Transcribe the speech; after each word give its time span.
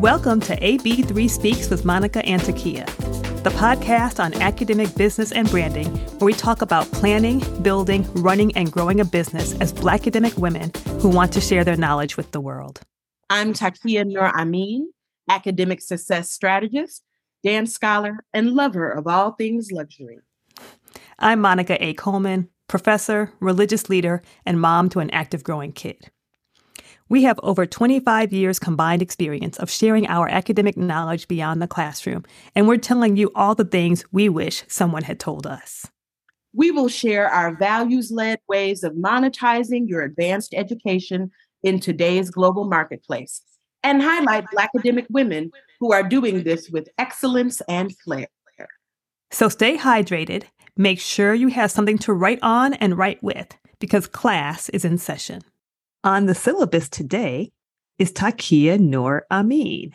Welcome 0.00 0.40
to 0.42 0.56
AB3 0.60 1.28
Speaks 1.28 1.68
with 1.68 1.84
Monica 1.84 2.24
and 2.24 2.40
Takiyah, 2.40 2.86
the 3.42 3.50
podcast 3.50 4.22
on 4.22 4.32
academic 4.40 4.94
business 4.94 5.32
and 5.32 5.50
branding, 5.50 5.88
where 6.18 6.26
we 6.26 6.32
talk 6.32 6.62
about 6.62 6.90
planning, 6.92 7.40
building, 7.62 8.06
running, 8.14 8.56
and 8.56 8.70
growing 8.70 9.00
a 9.00 9.04
business 9.04 9.54
as 9.60 9.72
Black 9.72 10.02
academic 10.02 10.36
women 10.36 10.70
who 11.00 11.08
want 11.08 11.32
to 11.32 11.40
share 11.40 11.64
their 11.64 11.76
knowledge 11.76 12.16
with 12.16 12.30
the 12.30 12.40
world. 12.40 12.80
I'm 13.28 13.52
Takiyah 13.52 14.06
Nur 14.06 14.28
Amin, 14.28 14.92
academic 15.30 15.80
success 15.80 16.28
strategist, 16.32 17.04
dance 17.44 17.72
scholar, 17.72 18.24
and 18.34 18.52
lover 18.52 18.90
of 18.90 19.06
all 19.06 19.30
things 19.32 19.70
luxury. 19.70 20.18
I'm 21.20 21.40
Monica 21.40 21.82
A. 21.82 21.94
Coleman, 21.94 22.48
professor, 22.66 23.32
religious 23.38 23.88
leader, 23.88 24.22
and 24.44 24.60
mom 24.60 24.88
to 24.88 24.98
an 24.98 25.10
active 25.10 25.44
growing 25.44 25.72
kid. 25.72 26.10
We 27.08 27.22
have 27.22 27.38
over 27.44 27.64
25 27.64 28.32
years 28.32 28.58
combined 28.58 29.02
experience 29.02 29.56
of 29.58 29.70
sharing 29.70 30.06
our 30.08 30.28
academic 30.28 30.76
knowledge 30.76 31.28
beyond 31.28 31.62
the 31.62 31.68
classroom, 31.68 32.24
and 32.56 32.66
we're 32.66 32.76
telling 32.76 33.16
you 33.16 33.30
all 33.34 33.54
the 33.54 33.64
things 33.64 34.04
we 34.10 34.28
wish 34.28 34.64
someone 34.66 35.04
had 35.04 35.20
told 35.20 35.46
us. 35.46 35.86
We 36.52 36.72
will 36.72 36.88
share 36.88 37.28
our 37.28 37.54
values 37.54 38.10
led 38.10 38.40
ways 38.48 38.82
of 38.82 38.94
monetizing 38.94 39.88
your 39.88 40.02
advanced 40.02 40.54
education 40.54 41.30
in 41.62 41.78
today's 41.78 42.30
global 42.30 42.64
marketplace 42.64 43.42
and 43.82 44.02
highlight 44.02 44.44
Black 44.52 44.70
academic 44.74 45.06
women 45.10 45.50
who 45.78 45.92
are 45.92 46.02
doing 46.02 46.44
this 46.44 46.68
with 46.70 46.88
excellence 46.98 47.60
and 47.68 47.96
flair. 47.98 48.28
So 49.30 49.48
stay 49.48 49.76
hydrated, 49.76 50.44
make 50.76 51.00
sure 51.00 51.34
you 51.34 51.48
have 51.48 51.70
something 51.70 51.98
to 51.98 52.12
write 52.12 52.40
on 52.42 52.74
and 52.74 52.98
write 52.98 53.22
with, 53.22 53.56
because 53.78 54.06
class 54.06 54.68
is 54.70 54.84
in 54.84 54.98
session. 54.98 55.42
On 56.02 56.26
the 56.26 56.34
syllabus 56.34 56.88
today 56.88 57.52
is 57.98 58.12
Takiyah 58.12 58.80
Nur 58.80 59.26
Amin. 59.30 59.92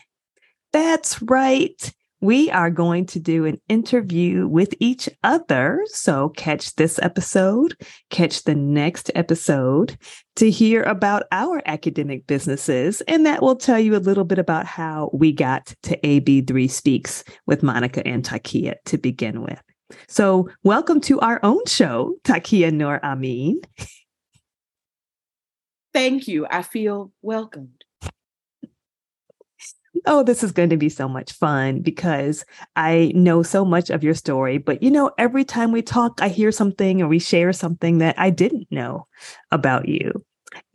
That's 0.71 1.21
right. 1.21 1.93
We 2.25 2.49
are 2.49 2.71
going 2.71 3.05
to 3.07 3.19
do 3.19 3.45
an 3.45 3.61
interview 3.69 4.47
with 4.47 4.73
each 4.79 5.07
other. 5.23 5.83
So 5.89 6.29
catch 6.29 6.73
this 6.73 6.97
episode, 6.97 7.75
catch 8.09 8.45
the 8.45 8.55
next 8.55 9.11
episode 9.13 9.95
to 10.37 10.49
hear 10.49 10.81
about 10.81 11.25
our 11.31 11.61
academic 11.67 12.25
businesses. 12.25 13.01
And 13.01 13.27
that 13.27 13.43
will 13.43 13.55
tell 13.55 13.77
you 13.77 13.95
a 13.95 13.97
little 13.97 14.23
bit 14.23 14.39
about 14.39 14.65
how 14.65 15.11
we 15.13 15.31
got 15.31 15.75
to 15.83 15.99
AB3 15.99 16.67
Speaks 16.67 17.23
with 17.45 17.61
Monica 17.61 18.01
and 18.07 18.25
Takiyah 18.25 18.77
to 18.85 18.97
begin 18.97 19.43
with. 19.43 19.61
So 20.07 20.49
welcome 20.63 21.01
to 21.01 21.19
our 21.19 21.39
own 21.43 21.63
show, 21.67 22.15
Takiyah 22.23 22.73
Nur 22.73 22.99
Amin. 23.05 23.61
Thank 25.93 26.27
you. 26.27 26.47
I 26.49 26.63
feel 26.63 27.11
welcomed. 27.21 27.84
Oh, 30.05 30.23
this 30.23 30.43
is 30.43 30.51
going 30.51 30.69
to 30.69 30.77
be 30.77 30.89
so 30.89 31.07
much 31.07 31.31
fun 31.33 31.81
because 31.81 32.45
I 32.75 33.11
know 33.15 33.43
so 33.43 33.65
much 33.65 33.89
of 33.89 34.03
your 34.03 34.13
story. 34.13 34.57
But, 34.57 34.83
you 34.83 34.91
know, 34.91 35.11
every 35.17 35.43
time 35.43 35.71
we 35.71 35.81
talk, 35.81 36.21
I 36.21 36.27
hear 36.27 36.51
something 36.51 37.01
or 37.01 37.07
we 37.07 37.19
share 37.19 37.53
something 37.53 37.99
that 37.99 38.17
I 38.19 38.29
didn't 38.29 38.71
know 38.71 39.07
about 39.51 39.87
you. 39.87 40.23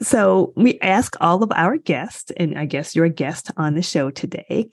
So 0.03 0.53
we 0.57 0.79
ask 0.81 1.17
all 1.21 1.43
of 1.43 1.53
our 1.55 1.77
guests, 1.77 2.31
and 2.37 2.59
I 2.59 2.67
guess 2.67 2.95
you're 2.95 3.07
a 3.07 3.11
guest 3.11 3.51
on 3.57 3.75
the 3.75 3.83
show 3.83 4.11
today, 4.11 4.69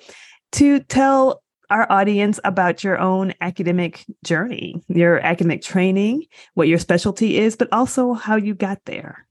to 0.54 0.80
tell 0.82 1.44
our 1.70 1.90
audience 1.92 2.40
about 2.44 2.84
your 2.84 2.98
own 2.98 3.34
academic 3.42 4.06
journey, 4.24 4.82
your 4.88 5.20
academic 5.20 5.62
training, 5.62 6.26
what 6.54 6.68
your 6.68 6.80
specialty 6.80 7.38
is, 7.38 7.56
but 7.56 7.68
also 7.72 8.14
how 8.14 8.36
you 8.38 8.54
got 8.54 8.80
there. 8.86 9.28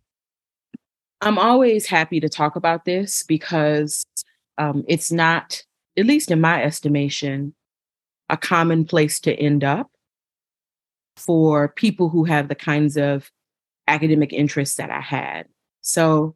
I'm 1.23 1.39
always 1.39 1.87
happy 1.87 2.21
to 2.21 2.29
talk 2.29 2.57
about 2.57 2.85
this 2.85 3.23
because 3.23 4.05
um, 4.59 4.85
it's 4.89 5.13
not, 5.13 5.63
at 5.97 6.07
least 6.07 6.31
in 6.31 6.41
my 6.41 6.63
estimation, 6.63 7.55
a 8.29 8.37
common 8.37 8.85
place 8.85 9.21
to 9.21 9.35
end 9.35 9.65
up 9.65 9.91
for 11.17 11.69
people 11.69 12.09
who 12.09 12.25
have 12.25 12.49
the 12.49 12.55
kinds 12.55 12.97
of 12.97 13.31
academic 13.89 14.33
interests 14.33 14.77
that 14.77 14.91
I 14.91 15.01
had. 15.01 15.47
So 15.81 16.35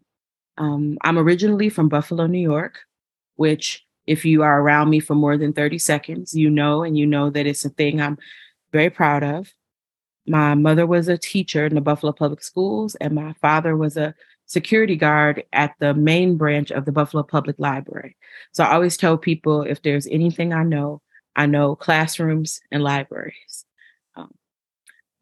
um, 0.57 0.99
I'm 1.03 1.19
originally 1.19 1.69
from 1.69 1.89
Buffalo, 1.89 2.27
New 2.27 2.41
York, 2.41 2.81
which, 3.37 3.85
if 4.07 4.25
you 4.25 4.43
are 4.43 4.61
around 4.61 4.91
me 4.91 5.01
for 5.01 5.15
more 5.15 5.37
than 5.37 5.53
30 5.53 5.79
seconds, 5.79 6.35
you 6.35 6.51
know, 6.51 6.83
and 6.83 6.97
you 6.97 7.07
know 7.07 7.31
that 7.31 7.47
it's 7.47 7.65
a 7.65 7.71
thing 7.71 8.01
I'm 8.01 8.19
very 8.73 8.91
proud 8.91 9.23
of. 9.23 9.53
My 10.27 10.55
mother 10.55 10.87
was 10.87 11.09
a 11.09 11.19
teacher 11.19 11.67
in 11.67 11.75
the 11.75 11.81
Buffalo 11.81 12.13
Public 12.13 12.43
Schools, 12.43 12.95
and 12.97 13.15
my 13.15 13.33
father 13.41 13.77
was 13.77 13.97
a 13.97 14.15
security 14.51 14.97
guard 14.97 15.45
at 15.53 15.77
the 15.79 15.95
main 15.95 16.37
branch 16.37 16.73
of 16.73 16.85
the 16.85 16.91
Buffalo 16.91 17.23
Public 17.23 17.55
Library. 17.61 18.17
So 18.51 18.65
I 18.65 18.73
always 18.73 18.97
tell 18.97 19.17
people 19.17 19.63
if 19.63 19.81
there's 19.83 20.09
anything 20.09 20.53
I 20.53 20.65
know, 20.65 21.03
I 21.37 21.47
know 21.47 21.77
classrooms 21.77 22.61
and 22.73 22.83
libraries. 22.83 23.65
Um, 24.17 24.35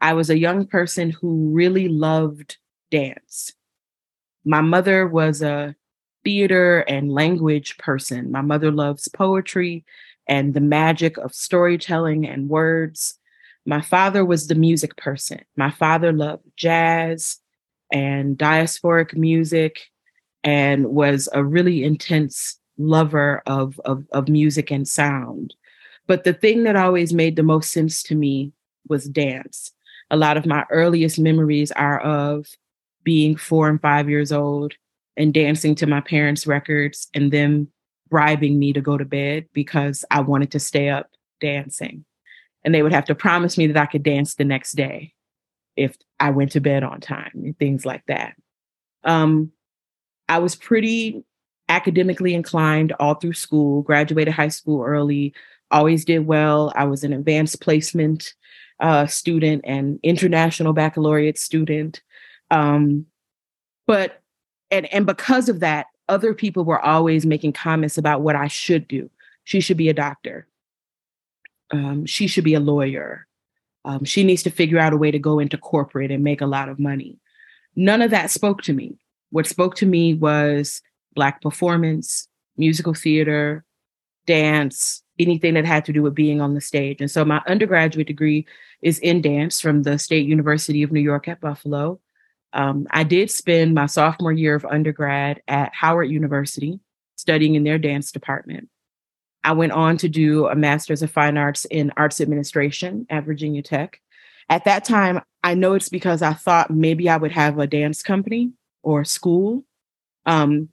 I 0.01 0.15
was 0.15 0.31
a 0.31 0.39
young 0.39 0.67
person 0.67 1.11
who 1.11 1.51
really 1.53 1.89
loved 1.89 2.57
dance. 2.91 3.53
My 4.47 4.63
mother 4.63 5.07
was 5.07 5.43
a 5.43 5.77
theater 6.25 6.81
and 6.89 7.13
language 7.13 7.77
person. 7.77 8.33
My 8.33 8.41
mother 8.41 8.71
loves 8.71 9.09
poetry 9.09 9.85
and 10.27 10.55
the 10.55 10.61
magic 10.61 11.19
of 11.19 11.35
storytelling 11.35 12.27
and 12.27 12.49
words. 12.49 13.19
My 13.67 13.83
father 13.83 14.25
was 14.25 14.47
the 14.47 14.55
music 14.55 14.97
person. 14.97 15.43
My 15.55 15.71
father 15.71 16.15
loved 16.15 16.45
jazz 16.57 17.41
and 17.93 18.37
diasporic 18.37 19.15
music 19.15 19.81
and 20.45 20.89
was 20.89 21.29
a 21.33 21.45
really 21.45 21.85
intense 21.85 22.59
lover 22.79 23.43
of, 23.47 23.81
of, 23.85 24.05
of 24.13 24.29
music 24.29 24.71
and 24.71 24.87
sound. 24.87 25.55
But 26.07 26.25
the 26.25 26.33
thing 26.33 26.65
that 26.65 26.77
always 26.77 27.13
made 27.13 27.37
the 27.37 27.43
most 27.43 27.73
sense 27.73 28.03
to 28.05 28.15
me 28.15 28.53
was 28.89 29.09
dance. 29.09 29.73
A 30.11 30.17
lot 30.17 30.37
of 30.37 30.47
my 30.47 30.65
earliest 30.71 31.19
memories 31.19 31.71
are 31.73 32.01
of 32.01 32.47
being 33.05 33.37
four 33.37 33.69
and 33.69 33.81
five 33.81 34.09
years 34.09 34.33
old 34.33 34.75
and 35.17 35.35
dancing 35.35 35.75
to 35.75 35.87
my 35.87 36.01
parents' 36.01 36.47
records 36.47 37.09
and 37.15 37.31
them 37.33 37.69
bribing 38.09 38.59
me 38.59 38.73
to 38.73 38.81
go 38.81 38.97
to 38.97 39.05
bed 39.05 39.47
because 39.53 40.05
I 40.11 40.21
wanted 40.21 40.51
to 40.53 40.61
stay 40.61 40.89
up 40.89 41.11
dancing. 41.41 42.05
And 42.65 42.75
they 42.75 42.83
would 42.83 42.93
have 42.93 43.05
to 43.07 43.15
promise 43.15 43.59
me 43.59 43.67
that 43.67 43.83
I 43.83 43.87
could 43.87 44.03
dance 44.03 44.35
the 44.35 44.45
next 44.45 44.73
day 44.73 45.13
if 45.77 45.97
I 46.21 46.31
went 46.31 46.53
to 46.53 46.61
bed 46.61 46.83
on 46.83 47.01
time 47.01 47.33
and 47.35 47.59
things 47.59 47.87
like 47.87 48.05
that. 48.07 48.35
Um, 49.05 49.53
I 50.29 50.39
was 50.39 50.57
pretty 50.57 51.25
academically 51.69 52.35
inclined 52.35 52.93
all 52.99 53.15
through 53.15 53.35
school, 53.35 53.83
graduated 53.83 54.35
high 54.35 54.49
school 54.49 54.83
early, 54.83 55.35
always 55.71 56.05
did 56.05 56.27
well. 56.27 56.73
I 56.75 56.85
was 56.85 57.05
an 57.05 57.13
advanced 57.13 57.61
placement 57.61 58.35
uh, 58.81 59.07
student 59.07 59.63
and 59.65 59.99
international 60.03 60.73
baccalaureate 60.73 61.39
student. 61.39 62.03
Um, 62.51 63.07
but, 63.87 64.23
and, 64.71 64.93
and 64.93 65.07
because 65.07 65.49
of 65.49 65.61
that, 65.61 65.87
other 66.09 66.33
people 66.33 66.65
were 66.65 66.85
always 66.85 67.27
making 67.27 67.53
comments 67.53 67.99
about 67.99 68.23
what 68.23 68.37
I 68.37 68.49
should 68.49 68.89
do. 68.89 69.11
She 69.45 69.61
should 69.61 69.77
be 69.77 69.89
a 69.89 69.95
doctor. 69.95 70.47
Um, 71.71 72.07
she 72.07 72.27
should 72.27 72.45
be 72.45 72.55
a 72.55 72.61
lawyer. 72.61 73.28
Um, 73.89 74.05
she 74.05 74.23
needs 74.23 74.43
to 74.43 74.51
figure 74.51 74.79
out 74.79 74.93
a 74.93 74.99
way 74.99 75.11
to 75.11 75.19
go 75.19 75.39
into 75.39 75.57
corporate 75.57 76.11
and 76.11 76.23
make 76.23 76.43
a 76.43 76.47
lot 76.47 76.69
of 76.69 76.79
money. 76.79 77.17
None 77.75 78.03
of 78.03 78.11
that 78.11 78.31
spoke 78.31 78.61
to 78.63 78.75
me. 78.75 78.99
What 79.31 79.47
spoke 79.47 79.77
to 79.77 79.87
me 79.87 80.13
was 80.13 80.83
Black 81.15 81.41
performance, 81.41 82.29
musical 82.59 82.93
theater, 82.93 83.65
dance, 84.27 85.03
anything 85.19 85.55
that 85.55 85.65
had 85.65 85.87
to 85.87 85.93
do 85.95 86.03
with 86.03 86.15
being 86.15 86.43
on 86.43 86.53
the 86.53 86.61
stage. 86.61 87.01
And 87.01 87.11
so 87.11 87.25
my 87.25 87.41
undergraduate 87.47 88.07
degree 88.07 88.47
is 88.83 88.99
in 88.99 89.23
dance 89.23 89.59
from 89.59 89.85
the 89.85 89.99
State 89.99 90.27
University 90.27 90.83
of 90.83 90.93
New 90.93 91.01
York 91.01 91.27
at 91.27 91.41
Buffalo. 91.41 91.99
Um, 92.53 92.87
I 92.91 93.05
did 93.05 93.31
spend 93.31 93.75
my 93.75 93.87
sophomore 93.87 94.33
year 94.33 94.55
of 94.55 94.67
undergrad 94.67 95.41
at 95.49 95.75
Howard 95.75 96.11
University 96.11 96.79
studying 97.17 97.55
in 97.55 97.65
their 97.65 97.79
dance 97.79 98.13
department. 98.13 98.69
I 99.49 99.53
went 99.53 99.73
on 99.73 99.97
to 99.97 100.11
do 100.11 100.47
a 100.47 100.55
master's 100.55 101.01
of 101.01 101.11
fine 101.11 101.39
arts 101.39 101.65
in 101.65 101.91
arts 101.97 102.21
administration 102.21 103.07
at 103.09 103.25
Virginia 103.25 103.63
Tech. 103.63 103.99
At 104.51 104.67
that 104.67 104.85
time, 104.85 105.23
I 105.43 105.55
know 105.55 105.73
it's 105.73 105.89
because 105.89 106.21
I 106.21 106.35
thought 106.35 106.71
maybe 106.71 107.09
I 107.09 107.17
would 107.17 107.33
have 107.33 107.59
a 107.59 107.67
dance 107.67 108.03
company 108.03 108.53
or 108.83 109.07
school. 109.07 109.65
Um, 110.27 110.69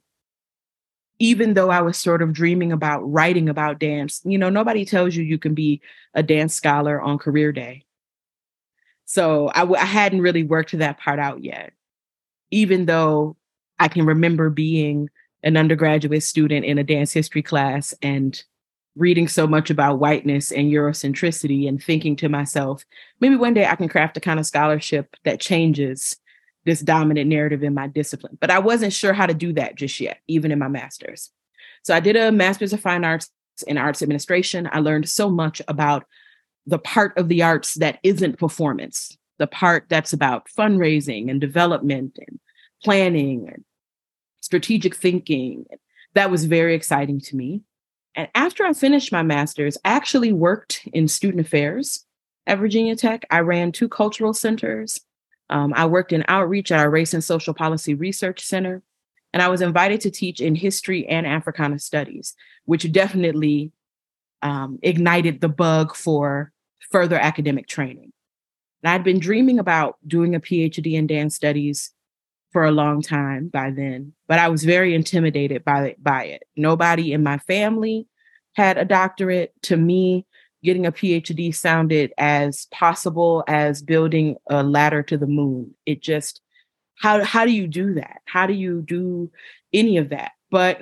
even 1.18 1.54
though 1.54 1.70
I 1.70 1.80
was 1.80 1.96
sort 1.96 2.20
of 2.20 2.34
dreaming 2.34 2.70
about 2.70 3.00
writing 3.10 3.48
about 3.48 3.78
dance, 3.78 4.20
you 4.26 4.36
know, 4.36 4.50
nobody 4.50 4.84
tells 4.84 5.16
you 5.16 5.24
you 5.24 5.38
can 5.38 5.54
be 5.54 5.80
a 6.12 6.22
dance 6.22 6.52
scholar 6.52 7.00
on 7.00 7.16
career 7.16 7.52
day. 7.52 7.86
So 9.06 9.50
I 9.54 9.60
w- 9.60 9.80
I 9.80 9.86
hadn't 9.86 10.20
really 10.20 10.42
worked 10.42 10.76
that 10.76 10.98
part 10.98 11.18
out 11.18 11.42
yet, 11.42 11.72
even 12.50 12.84
though 12.84 13.38
I 13.78 13.88
can 13.88 14.04
remember 14.04 14.50
being 14.50 15.08
an 15.42 15.56
undergraduate 15.56 16.24
student 16.24 16.66
in 16.66 16.76
a 16.76 16.84
dance 16.84 17.14
history 17.14 17.42
class 17.42 17.94
and 18.02 18.44
reading 18.96 19.28
so 19.28 19.46
much 19.46 19.70
about 19.70 19.98
whiteness 19.98 20.50
and 20.50 20.72
Eurocentricity 20.72 21.68
and 21.68 21.82
thinking 21.82 22.16
to 22.16 22.28
myself, 22.28 22.84
maybe 23.20 23.36
one 23.36 23.54
day 23.54 23.66
I 23.66 23.76
can 23.76 23.88
craft 23.88 24.16
a 24.16 24.20
kind 24.20 24.40
of 24.40 24.46
scholarship 24.46 25.14
that 25.24 25.40
changes 25.40 26.16
this 26.64 26.80
dominant 26.80 27.28
narrative 27.28 27.62
in 27.62 27.74
my 27.74 27.86
discipline. 27.86 28.36
But 28.40 28.50
I 28.50 28.58
wasn't 28.58 28.92
sure 28.92 29.12
how 29.12 29.26
to 29.26 29.34
do 29.34 29.52
that 29.52 29.76
just 29.76 30.00
yet, 30.00 30.18
even 30.26 30.50
in 30.50 30.58
my 30.58 30.68
master's. 30.68 31.30
So 31.82 31.94
I 31.94 32.00
did 32.00 32.16
a 32.16 32.32
master's 32.32 32.72
of 32.72 32.80
fine 32.80 33.04
arts 33.04 33.30
in 33.66 33.78
arts 33.78 34.02
administration. 34.02 34.68
I 34.72 34.80
learned 34.80 35.08
so 35.08 35.30
much 35.30 35.62
about 35.68 36.04
the 36.66 36.78
part 36.78 37.16
of 37.16 37.28
the 37.28 37.42
arts 37.42 37.74
that 37.74 38.00
isn't 38.02 38.38
performance, 38.38 39.16
the 39.38 39.46
part 39.46 39.86
that's 39.88 40.12
about 40.12 40.48
fundraising 40.48 41.30
and 41.30 41.40
development 41.40 42.18
and 42.26 42.40
planning 42.82 43.48
and 43.48 43.64
strategic 44.40 44.96
thinking. 44.96 45.66
That 46.14 46.30
was 46.30 46.46
very 46.46 46.74
exciting 46.74 47.20
to 47.20 47.36
me. 47.36 47.62
And 48.16 48.28
after 48.34 48.64
I 48.64 48.72
finished 48.72 49.12
my 49.12 49.22
master's, 49.22 49.76
I 49.84 49.90
actually 49.90 50.32
worked 50.32 50.88
in 50.92 51.06
student 51.06 51.46
affairs 51.46 52.04
at 52.46 52.58
Virginia 52.58 52.96
Tech. 52.96 53.24
I 53.30 53.40
ran 53.40 53.72
two 53.72 53.88
cultural 53.88 54.32
centers. 54.32 55.00
Um, 55.50 55.74
I 55.76 55.84
worked 55.86 56.12
in 56.12 56.24
outreach 56.26 56.72
at 56.72 56.80
our 56.80 56.90
Race 56.90 57.12
and 57.12 57.22
Social 57.22 57.52
Policy 57.52 57.94
Research 57.94 58.42
Center. 58.42 58.82
And 59.34 59.42
I 59.42 59.48
was 59.48 59.60
invited 59.60 60.00
to 60.00 60.10
teach 60.10 60.40
in 60.40 60.54
history 60.54 61.06
and 61.06 61.26
Africana 61.26 61.78
studies, 61.78 62.34
which 62.64 62.90
definitely 62.90 63.70
um, 64.40 64.78
ignited 64.82 65.42
the 65.42 65.48
bug 65.48 65.94
for 65.94 66.52
further 66.90 67.16
academic 67.16 67.66
training. 67.68 68.12
And 68.82 68.92
I'd 68.92 69.04
been 69.04 69.18
dreaming 69.18 69.58
about 69.58 69.98
doing 70.06 70.34
a 70.34 70.40
PhD 70.40 70.94
in 70.94 71.06
dance 71.06 71.36
studies 71.36 71.92
for 72.56 72.64
a 72.64 72.70
long 72.70 73.02
time 73.02 73.48
by 73.48 73.70
then, 73.70 74.14
but 74.28 74.38
I 74.38 74.48
was 74.48 74.64
very 74.64 74.94
intimidated 74.94 75.62
by 75.62 75.88
it, 75.88 76.02
by 76.02 76.24
it. 76.24 76.44
Nobody 76.56 77.12
in 77.12 77.22
my 77.22 77.36
family 77.36 78.06
had 78.54 78.78
a 78.78 78.84
doctorate. 78.86 79.52
To 79.64 79.76
me, 79.76 80.24
getting 80.64 80.86
a 80.86 80.90
PhD 80.90 81.54
sounded 81.54 82.14
as 82.16 82.66
possible 82.70 83.44
as 83.46 83.82
building 83.82 84.36
a 84.48 84.62
ladder 84.62 85.02
to 85.02 85.18
the 85.18 85.26
moon. 85.26 85.74
It 85.84 86.00
just 86.00 86.40
how 86.98 87.22
how 87.22 87.44
do 87.44 87.52
you 87.52 87.66
do 87.66 87.92
that? 87.96 88.22
How 88.24 88.46
do 88.46 88.54
you 88.54 88.80
do 88.80 89.30
any 89.74 89.98
of 89.98 90.08
that? 90.08 90.32
But 90.50 90.80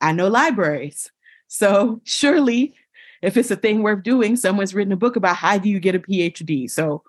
I 0.00 0.12
know 0.12 0.28
libraries. 0.28 1.10
So 1.48 2.00
surely 2.04 2.76
if 3.22 3.36
it's 3.36 3.50
a 3.50 3.56
thing 3.56 3.82
worth 3.82 4.04
doing, 4.04 4.36
someone's 4.36 4.72
written 4.72 4.92
a 4.92 4.96
book 4.96 5.16
about 5.16 5.34
how 5.34 5.58
do 5.58 5.68
you 5.68 5.80
get 5.80 5.96
a 5.96 5.98
PhD. 5.98 6.70
So 6.70 7.02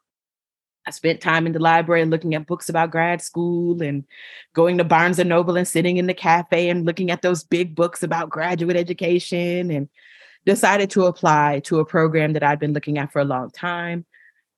I 0.89 0.91
spent 0.91 1.21
time 1.21 1.45
in 1.45 1.53
the 1.53 1.59
library 1.59 2.03
looking 2.05 2.33
at 2.33 2.47
books 2.47 2.67
about 2.67 2.89
grad 2.89 3.21
school 3.21 3.79
and 3.83 4.05
going 4.55 4.79
to 4.79 4.83
Barnes 4.83 5.19
and 5.19 5.29
Noble 5.29 5.55
and 5.55 5.67
sitting 5.67 5.97
in 5.97 6.07
the 6.07 6.15
cafe 6.15 6.67
and 6.67 6.83
looking 6.83 7.11
at 7.11 7.21
those 7.21 7.43
big 7.43 7.75
books 7.75 8.01
about 8.01 8.31
graduate 8.31 8.75
education 8.75 9.69
and 9.69 9.87
decided 10.47 10.89
to 10.89 11.05
apply 11.05 11.59
to 11.65 11.77
a 11.77 11.85
program 11.85 12.33
that 12.33 12.41
I'd 12.41 12.57
been 12.57 12.73
looking 12.73 12.97
at 12.97 13.11
for 13.11 13.19
a 13.19 13.23
long 13.23 13.51
time. 13.51 14.03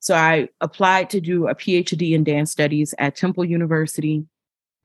So 0.00 0.14
I 0.14 0.48
applied 0.62 1.10
to 1.10 1.20
do 1.20 1.48
a 1.48 1.54
PhD 1.54 2.12
in 2.12 2.24
dance 2.24 2.50
studies 2.50 2.94
at 2.98 3.14
Temple 3.14 3.44
University, 3.44 4.24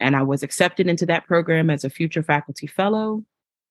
and 0.02 0.18
I 0.18 0.24
was 0.24 0.44
accepted 0.44 0.88
into 0.88 1.06
that 1.06 1.28
program 1.28 1.70
as 1.70 1.86
a 1.86 1.90
future 1.90 2.24
faculty 2.24 2.68
fellow. 2.68 3.24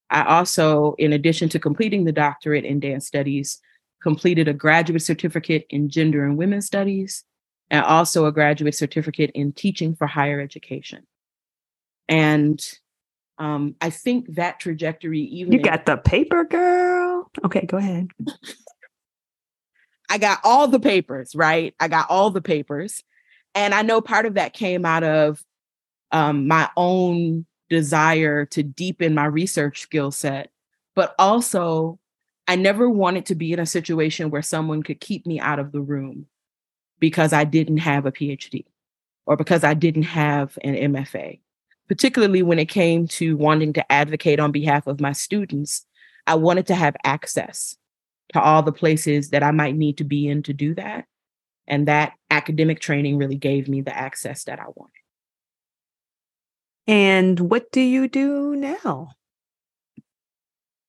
I 0.09 0.25
also, 0.25 0.95
in 0.97 1.13
addition 1.13 1.51
to 1.51 1.59
completing 1.59 2.05
the 2.05 2.13
doctorate 2.13 2.65
in 2.65 2.81
dance 2.81 3.07
studies, 3.07 3.61
completed 4.03 4.49
a 4.49 4.55
graduate 4.55 5.03
certificate 5.03 5.67
in 5.69 5.91
gender 5.91 6.25
and 6.25 6.39
women's 6.39 6.65
studies 6.65 7.23
and 7.71 7.85
also 7.85 8.27
a 8.27 8.33
graduate 8.33 8.75
certificate 8.75 9.31
in 9.35 9.53
teaching 9.53 9.95
for 9.95 10.07
higher 10.07 10.41
education. 10.41 11.07
And 12.09 12.65
um, 13.39 13.75
I 13.81 13.91
think 13.91 14.37
that 14.37 14.61
trajectory, 14.61 15.21
even 15.21 15.53
you 15.53 15.61
got 15.61 15.87
the 15.87 15.97
paper, 15.97 16.45
girl. 16.45 17.31
Okay, 17.45 17.67
go 17.67 17.77
ahead. 17.77 18.09
I 20.09 20.19
got 20.19 20.39
all 20.45 20.69
the 20.69 20.81
papers, 20.81 21.35
right? 21.35 21.75
I 21.81 21.89
got 21.89 22.09
all 22.09 22.31
the 22.31 22.41
papers. 22.41 23.03
And 23.55 23.75
I 23.75 23.83
know 23.83 24.01
part 24.01 24.27
of 24.27 24.35
that 24.35 24.53
came 24.53 24.85
out 24.85 25.03
of 25.03 25.43
um, 26.13 26.47
my 26.47 26.71
own 26.77 27.47
desire 27.69 28.47
to 28.47 28.63
deepen 28.63 29.15
my 29.15 29.25
research 29.25 29.81
skill 29.81 30.13
set, 30.13 30.51
but 30.95 31.15
also 31.19 31.99
I 32.47 32.55
never 32.55 32.89
wanted 32.89 33.27
to 33.27 33.35
be 33.35 33.53
in 33.53 33.59
a 33.59 33.67
situation 33.67 34.31
where 34.31 34.43
someone 34.43 34.83
could 34.83 35.01
keep 35.01 35.27
me 35.27 35.41
out 35.41 35.59
of 35.59 35.73
the 35.73 35.81
room 35.81 36.27
because 36.99 37.33
I 37.33 37.45
didn't 37.45 37.79
have 37.79 38.07
a 38.07 38.13
PhD 38.13 38.65
or 39.27 39.37
because 39.37 39.65
I 39.65 39.75
didn't 39.75 40.05
have 40.05 40.59
an 40.63 40.75
MFA, 40.75 41.41
particularly 41.89 42.43
when 42.43 42.59
it 42.59 42.67
came 42.67 43.07
to 43.09 43.37
wanting 43.37 43.73
to 43.75 43.93
advocate 43.93 44.41
on 44.41 44.53
behalf 44.53 44.87
of 44.87 45.01
my 45.01 45.13
students. 45.13 45.87
I 46.27 46.35
wanted 46.35 46.67
to 46.69 46.75
have 46.75 46.97
access 47.05 47.77
to 48.33 48.41
all 48.41 48.63
the 48.63 48.73
places 48.73 49.31
that 49.31 49.43
I 49.43 49.51
might 49.51 49.77
need 49.77 49.99
to 49.99 50.05
be 50.05 50.29
in 50.29 50.43
to 50.45 50.53
do 50.53 50.75
that. 50.75 51.07
And 51.67 51.89
that 51.89 52.13
academic 52.31 52.81
training 52.81 53.19
really 53.19 53.37
gave 53.37 53.69
me 53.69 53.81
the 53.81 53.97
access 53.97 54.45
that 54.45 54.61
I 54.61 54.67
wanted. 54.75 54.93
And 56.87 57.41
what 57.41 57.73
do 57.73 57.81
you 57.81 58.07
do 58.09 58.55
now? 58.55 59.11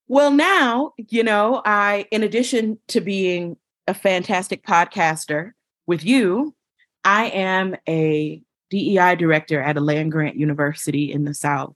Well, 0.06 0.30
now, 0.30 0.92
you 0.96 1.22
know, 1.22 1.60
I, 1.64 2.06
in 2.10 2.22
addition 2.22 2.78
to 2.88 3.00
being 3.00 3.56
a 3.86 3.94
fantastic 3.94 4.64
podcaster, 4.64 5.52
with 5.88 6.04
you, 6.04 6.54
I 7.02 7.28
am 7.28 7.74
a 7.88 8.42
DEI 8.70 9.16
director 9.16 9.60
at 9.60 9.78
a 9.78 9.80
land 9.80 10.12
grant 10.12 10.36
university 10.36 11.10
in 11.10 11.24
the 11.24 11.34
South. 11.34 11.74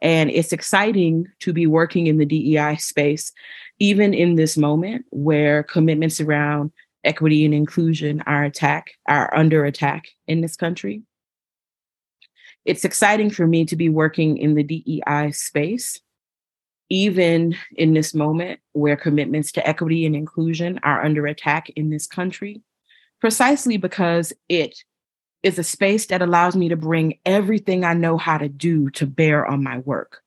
And 0.00 0.30
it's 0.30 0.52
exciting 0.52 1.26
to 1.40 1.52
be 1.52 1.66
working 1.66 2.06
in 2.06 2.18
the 2.18 2.26
DEI 2.26 2.76
space, 2.76 3.32
even 3.80 4.14
in 4.14 4.36
this 4.36 4.56
moment 4.56 5.06
where 5.10 5.64
commitments 5.64 6.20
around 6.20 6.70
equity 7.02 7.44
and 7.44 7.54
inclusion 7.54 8.22
are 8.26 8.44
attack 8.44 8.90
are 9.08 9.34
under 9.34 9.64
attack 9.64 10.08
in 10.28 10.42
this 10.42 10.54
country. 10.54 11.02
It's 12.64 12.84
exciting 12.84 13.30
for 13.30 13.46
me 13.46 13.64
to 13.64 13.76
be 13.76 13.88
working 13.88 14.36
in 14.36 14.54
the 14.54 14.62
DEI 14.62 15.30
space, 15.32 15.98
even 16.90 17.56
in 17.74 17.94
this 17.94 18.14
moment 18.14 18.60
where 18.72 18.96
commitments 18.96 19.52
to 19.52 19.66
equity 19.66 20.04
and 20.04 20.14
inclusion 20.14 20.78
are 20.82 21.02
under 21.02 21.26
attack 21.26 21.70
in 21.70 21.88
this 21.88 22.06
country 22.06 22.62
precisely 23.20 23.76
because 23.76 24.32
it 24.48 24.82
is 25.42 25.58
a 25.58 25.64
space 25.64 26.06
that 26.06 26.22
allows 26.22 26.56
me 26.56 26.68
to 26.68 26.76
bring 26.76 27.18
everything 27.24 27.84
I 27.84 27.94
know 27.94 28.16
how 28.16 28.38
to 28.38 28.48
do 28.48 28.90
to 28.90 29.06
bear 29.06 29.46
on 29.46 29.62
my 29.62 29.78
work. 29.78 30.22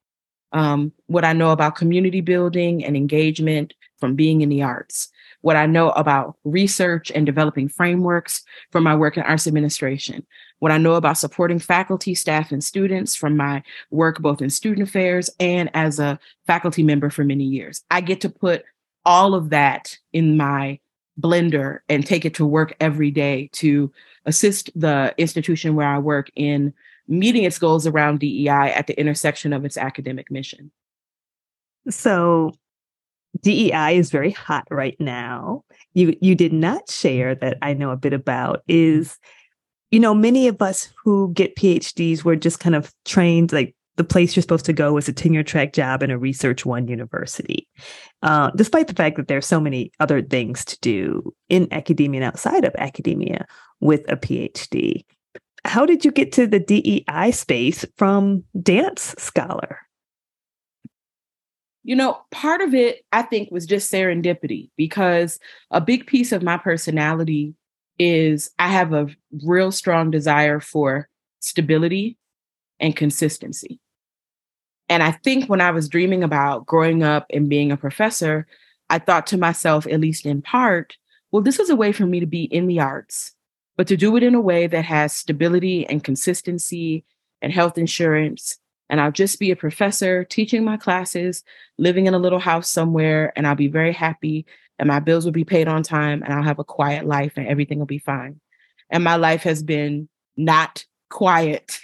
Um, 0.53 0.91
what 1.07 1.25
I 1.25 1.33
know 1.33 1.51
about 1.51 1.75
community 1.75 2.21
building 2.21 2.83
and 2.83 2.95
engagement 2.95 3.73
from 3.99 4.15
being 4.15 4.41
in 4.41 4.49
the 4.49 4.63
arts, 4.63 5.09
what 5.41 5.55
I 5.55 5.65
know 5.65 5.91
about 5.91 6.37
research 6.43 7.11
and 7.11 7.25
developing 7.25 7.69
frameworks 7.69 8.43
from 8.71 8.83
my 8.83 8.95
work 8.95 9.17
in 9.17 9.23
arts 9.23 9.47
administration, 9.47 10.25
what 10.59 10.71
I 10.71 10.77
know 10.77 10.95
about 10.95 11.17
supporting 11.17 11.59
faculty, 11.59 12.13
staff, 12.15 12.51
and 12.51 12.63
students 12.63 13.15
from 13.15 13.37
my 13.37 13.63
work 13.91 14.19
both 14.19 14.41
in 14.41 14.49
student 14.49 14.87
affairs 14.87 15.29
and 15.39 15.69
as 15.73 15.99
a 15.99 16.19
faculty 16.47 16.83
member 16.83 17.09
for 17.09 17.23
many 17.23 17.45
years. 17.45 17.83
I 17.89 18.01
get 18.01 18.21
to 18.21 18.29
put 18.29 18.63
all 19.05 19.33
of 19.33 19.49
that 19.49 19.97
in 20.13 20.37
my 20.37 20.79
blender 21.21 21.79
and 21.89 22.05
take 22.05 22.25
it 22.25 22.33
to 22.35 22.45
work 22.45 22.75
every 22.79 23.11
day 23.11 23.49
to 23.53 23.91
assist 24.25 24.69
the 24.75 25.13
institution 25.17 25.75
where 25.75 25.87
I 25.87 25.99
work 25.99 26.29
in 26.35 26.73
meeting 27.07 27.43
its 27.43 27.59
goals 27.59 27.87
around 27.87 28.19
DEI 28.19 28.71
at 28.73 28.87
the 28.87 28.99
intersection 28.99 29.53
of 29.53 29.65
its 29.65 29.77
academic 29.77 30.31
mission. 30.31 30.71
So 31.89 32.53
DEI 33.41 33.97
is 33.97 34.11
very 34.11 34.31
hot 34.31 34.67
right 34.69 34.99
now. 34.99 35.63
You 35.93 36.15
you 36.21 36.35
did 36.35 36.53
not 36.53 36.89
share 36.89 37.35
that 37.35 37.57
I 37.61 37.73
know 37.73 37.91
a 37.91 37.97
bit 37.97 38.13
about 38.13 38.63
is 38.67 39.17
you 39.89 39.99
know 39.99 40.13
many 40.13 40.47
of 40.47 40.61
us 40.61 40.89
who 41.03 41.33
get 41.33 41.55
PhDs 41.55 42.23
were 42.23 42.35
just 42.35 42.59
kind 42.59 42.75
of 42.75 42.93
trained 43.05 43.51
like 43.51 43.75
the 43.97 44.03
place 44.03 44.35
you're 44.35 44.41
supposed 44.41 44.65
to 44.65 44.73
go 44.73 44.97
is 44.97 45.09
a 45.09 45.13
tenure 45.13 45.43
track 45.43 45.73
job 45.73 46.01
in 46.01 46.11
a 46.11 46.17
research 46.17 46.65
one 46.65 46.87
university, 46.87 47.67
uh, 48.23 48.51
despite 48.55 48.87
the 48.87 48.93
fact 48.93 49.17
that 49.17 49.27
there's 49.27 49.45
so 49.45 49.59
many 49.59 49.91
other 49.99 50.21
things 50.21 50.63
to 50.65 50.79
do 50.79 51.33
in 51.49 51.67
academia 51.71 52.21
and 52.21 52.25
outside 52.25 52.65
of 52.65 52.73
academia 52.77 53.45
with 53.79 54.09
a 54.09 54.15
PhD. 54.15 55.03
How 55.65 55.85
did 55.85 56.03
you 56.05 56.11
get 56.11 56.31
to 56.33 56.47
the 56.47 56.59
DEI 56.59 57.31
space 57.31 57.85
from 57.97 58.43
dance 58.61 59.13
scholar? 59.17 59.79
You 61.83 61.95
know, 61.95 62.21
part 62.31 62.61
of 62.61 62.73
it, 62.73 63.03
I 63.11 63.23
think, 63.23 63.51
was 63.51 63.65
just 63.65 63.91
serendipity 63.91 64.69
because 64.77 65.39
a 65.71 65.81
big 65.81 66.07
piece 66.07 66.31
of 66.31 66.43
my 66.43 66.57
personality 66.57 67.55
is 67.99 68.51
I 68.57 68.67
have 68.69 68.93
a 68.93 69.07
real 69.43 69.71
strong 69.71 70.11
desire 70.11 70.59
for 70.59 71.09
stability 71.39 72.17
and 72.81 72.95
consistency. 72.95 73.79
And 74.89 75.01
I 75.01 75.11
think 75.11 75.45
when 75.45 75.61
I 75.61 75.71
was 75.71 75.87
dreaming 75.87 76.23
about 76.23 76.65
growing 76.65 77.03
up 77.03 77.25
and 77.31 77.47
being 77.47 77.71
a 77.71 77.77
professor, 77.77 78.45
I 78.89 78.99
thought 78.99 79.27
to 79.27 79.37
myself, 79.37 79.87
at 79.87 80.01
least 80.01 80.25
in 80.25 80.41
part, 80.41 80.97
well, 81.31 81.41
this 81.41 81.59
is 81.59 81.69
a 81.69 81.77
way 81.77 81.93
for 81.93 82.05
me 82.05 82.19
to 82.19 82.25
be 82.25 82.43
in 82.43 82.67
the 82.67 82.81
arts, 82.81 83.33
but 83.77 83.87
to 83.87 83.95
do 83.95 84.17
it 84.17 84.23
in 84.23 84.35
a 84.35 84.41
way 84.41 84.67
that 84.67 84.83
has 84.83 85.13
stability 85.13 85.87
and 85.87 86.03
consistency 86.03 87.05
and 87.41 87.53
health 87.53 87.77
insurance 87.77 88.57
and 88.91 88.99
I'll 88.99 89.11
just 89.11 89.39
be 89.39 89.51
a 89.51 89.55
professor 89.55 90.25
teaching 90.25 90.65
my 90.65 90.75
classes, 90.75 91.45
living 91.77 92.07
in 92.07 92.13
a 92.13 92.19
little 92.19 92.39
house 92.39 92.69
somewhere, 92.69 93.31
and 93.37 93.47
I'll 93.47 93.55
be 93.55 93.69
very 93.69 93.93
happy 93.93 94.45
and 94.77 94.87
my 94.87 94.99
bills 94.99 95.23
will 95.23 95.31
be 95.31 95.45
paid 95.45 95.69
on 95.69 95.81
time 95.81 96.21
and 96.23 96.33
I'll 96.33 96.43
have 96.43 96.59
a 96.59 96.65
quiet 96.65 97.05
life 97.05 97.33
and 97.37 97.47
everything 97.47 97.79
will 97.79 97.85
be 97.85 97.99
fine. 97.99 98.41
And 98.89 99.03
my 99.03 99.15
life 99.15 99.43
has 99.43 99.63
been 99.63 100.09
not 100.35 100.83
quiet 101.09 101.79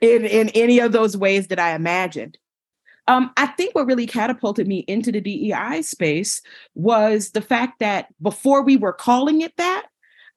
in, 0.00 0.24
in 0.24 0.48
any 0.50 0.78
of 0.78 0.92
those 0.92 1.16
ways 1.16 1.48
that 1.48 1.58
I 1.58 1.74
imagined. 1.74 2.38
Um, 3.06 3.32
I 3.36 3.46
think 3.46 3.74
what 3.74 3.86
really 3.86 4.06
catapulted 4.06 4.66
me 4.66 4.78
into 4.88 5.12
the 5.12 5.20
DEI 5.20 5.82
space 5.82 6.40
was 6.74 7.30
the 7.30 7.42
fact 7.42 7.80
that 7.80 8.06
before 8.22 8.62
we 8.62 8.76
were 8.76 8.94
calling 8.94 9.42
it 9.42 9.54
that, 9.56 9.86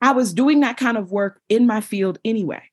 I 0.02 0.12
was 0.12 0.34
doing 0.34 0.60
that 0.60 0.78
kind 0.78 0.98
of 0.98 1.12
work 1.12 1.42
in 1.50 1.66
my 1.66 1.82
field 1.82 2.20
anyway. 2.26 2.64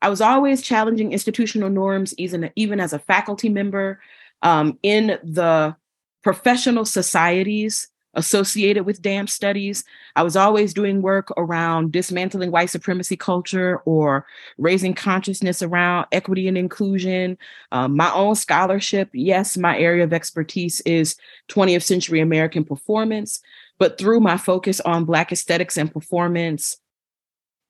I 0.00 0.08
was 0.08 0.20
always 0.20 0.62
challenging 0.62 1.12
institutional 1.12 1.68
norms, 1.68 2.14
even, 2.16 2.50
even 2.54 2.78
as 2.78 2.92
a 2.92 3.00
faculty 3.00 3.48
member 3.48 4.00
um, 4.42 4.78
in 4.84 5.18
the 5.24 5.74
professional 6.22 6.84
societies 6.84 7.88
associated 8.18 8.84
with 8.84 9.00
dance 9.00 9.32
studies. 9.32 9.84
I 10.16 10.24
was 10.24 10.34
always 10.34 10.74
doing 10.74 11.02
work 11.02 11.32
around 11.36 11.92
dismantling 11.92 12.50
white 12.50 12.68
supremacy 12.68 13.16
culture 13.16 13.80
or 13.84 14.26
raising 14.58 14.92
consciousness 14.92 15.62
around 15.62 16.08
equity 16.10 16.48
and 16.48 16.58
inclusion. 16.58 17.38
Um, 17.70 17.96
my 17.96 18.12
own 18.12 18.34
scholarship, 18.34 19.08
yes, 19.12 19.56
my 19.56 19.78
area 19.78 20.02
of 20.02 20.12
expertise 20.12 20.80
is 20.80 21.14
20th 21.48 21.84
century 21.84 22.20
American 22.20 22.64
performance, 22.64 23.40
but 23.78 23.98
through 23.98 24.18
my 24.18 24.36
focus 24.36 24.80
on 24.80 25.04
Black 25.04 25.30
aesthetics 25.30 25.76
and 25.78 25.92
performance, 25.92 26.76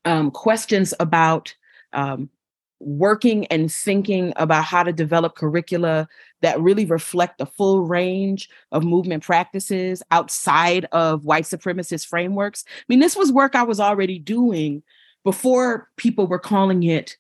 um, 0.07 0.31
questions 0.31 0.95
about 0.99 1.55
um, 1.93 2.31
working 2.81 3.47
and 3.47 3.73
thinking 3.73 4.33
about 4.37 4.65
how 4.65 4.83
to 4.83 4.93
develop 4.93 5.35
curricula 5.35 6.09
that 6.43 6.61
really 6.61 6.85
reflect 6.85 7.39
the 7.39 7.47
full 7.47 7.83
range 7.83 8.49
of 8.71 8.85
movement 8.85 9.23
practices 9.23 10.03
outside 10.11 10.87
of 10.93 11.25
white 11.25 11.45
supremacist 11.45 12.07
frameworks. 12.07 12.65
I 12.69 12.85
mean, 12.89 13.01
this 13.01 13.17
was 13.17 13.33
work 13.33 13.55
I 13.55 13.65
was 13.65 13.81
already 13.81 14.19
doing 14.19 14.83
before 15.25 15.89
people 15.97 16.27
were 16.27 16.39
calling 16.39 16.85
it 16.85 17.17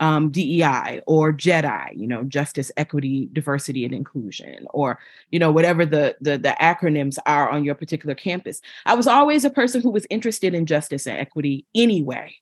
um, 0.00 0.30
DEI 0.30 1.00
or 1.06 1.32
JEDI, 1.32 1.96
you 1.96 2.06
know, 2.06 2.22
justice, 2.22 2.70
equity, 2.76 3.28
diversity, 3.32 3.84
and 3.84 3.94
inclusion, 3.94 4.66
or 4.70 5.00
you 5.30 5.38
know, 5.38 5.50
whatever 5.50 5.84
the, 5.84 6.16
the 6.20 6.38
the 6.38 6.54
acronyms 6.60 7.18
are 7.26 7.50
on 7.50 7.64
your 7.64 7.74
particular 7.74 8.14
campus. 8.14 8.60
I 8.86 8.94
was 8.94 9.06
always 9.06 9.44
a 9.44 9.50
person 9.50 9.80
who 9.80 9.90
was 9.90 10.06
interested 10.08 10.54
in 10.54 10.66
justice 10.66 11.06
and 11.06 11.18
equity 11.18 11.66
anyway. 11.74 12.36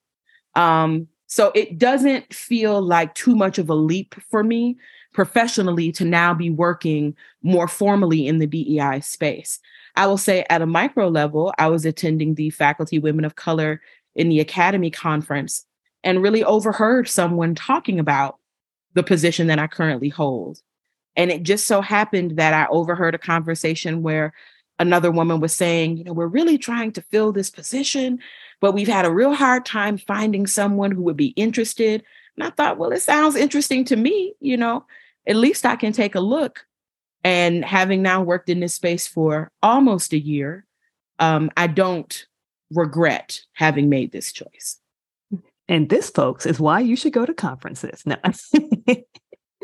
Um, 0.55 1.09
so 1.27 1.53
it 1.55 1.79
doesn't 1.79 2.33
feel 2.33 2.81
like 2.81 3.15
too 3.15 3.35
much 3.35 3.59
of 3.59 3.69
a 3.69 3.75
leap 3.75 4.15
for 4.31 4.43
me 4.43 4.77
professionally 5.13 5.91
to 5.93 6.05
now 6.05 6.35
be 6.35 6.51
working 6.51 7.17
more 7.43 7.67
formally 7.67 8.27
in 8.27 8.39
the 8.39 8.47
DEI 8.47 9.01
space. 9.01 9.59
I 9.97 10.07
will 10.07 10.19
say 10.19 10.45
at 10.51 10.63
a 10.63 10.67
micro 10.67 11.09
level, 11.09 11.55
I 11.59 11.69
was 11.69 11.87
attending 11.87 12.35
the 12.35 12.51
Faculty 12.51 12.99
Women 12.99 13.25
of 13.25 13.35
Color 13.35 13.81
in 14.15 14.29
the 14.29 14.41
Academy 14.41 14.91
conference 14.91 15.65
and 16.05 16.23
really 16.23 16.45
overheard 16.45 17.09
someone 17.09 17.55
talking 17.55 17.99
about 17.99 18.39
the 18.93 19.03
position 19.03 19.47
that 19.47 19.59
I 19.59 19.67
currently 19.67 20.11
hold. 20.11 20.61
And 21.17 21.31
it 21.31 21.43
just 21.43 21.67
so 21.67 21.81
happened 21.81 22.37
that 22.37 22.53
I 22.53 22.67
overheard 22.71 23.15
a 23.15 23.19
conversation 23.19 24.03
where 24.03 24.35
another 24.79 25.11
woman 25.11 25.41
was 25.41 25.53
saying, 25.53 25.97
you 25.97 26.05
know, 26.05 26.13
we're 26.13 26.27
really 26.27 26.59
trying 26.59 26.93
to 26.93 27.03
fill 27.03 27.33
this 27.33 27.51
position, 27.51 28.19
but 28.61 28.73
we've 28.73 28.89
had 28.89 29.05
a 29.05 29.13
real 29.13 29.35
hard 29.35 29.65
time 29.65 29.99
finding 29.99 30.47
someone 30.47 30.91
who 30.91 31.03
would 31.03 31.17
be 31.17 31.29
interested. 31.29 32.03
And 32.37 32.47
I 32.47 32.51
thought, 32.51 32.79
well, 32.79 32.93
it 32.93 33.01
sounds 33.03 33.37
interesting 33.37 33.85
to 33.87 33.97
me, 33.97 34.35
you 34.41 34.57
know, 34.57 34.85
at 35.27 35.37
least 35.37 35.67
I 35.67 35.77
can 35.77 35.93
take 35.93 36.15
a 36.15 36.21
look. 36.21 36.67
And 37.25 37.65
having 37.65 38.03
now 38.03 38.23
worked 38.23 38.49
in 38.49 38.61
this 38.61 38.75
space 38.75 39.07
for 39.07 39.51
almost 39.63 40.13
a 40.13 40.19
year, 40.19 40.65
um, 41.19 41.51
I 41.57 41.67
don't 41.67 42.27
regret 42.71 43.41
having 43.53 43.89
made 43.89 44.13
this 44.13 44.33
choice. 44.33 44.79
And 45.69 45.89
this, 45.89 46.11
folks, 46.11 46.47
is 46.47 46.61
why 46.61 46.81
you 46.81 46.95
should 46.95 47.13
go 47.13 47.27
to 47.27 47.35
conferences. 47.35 48.05
No. 48.07 48.17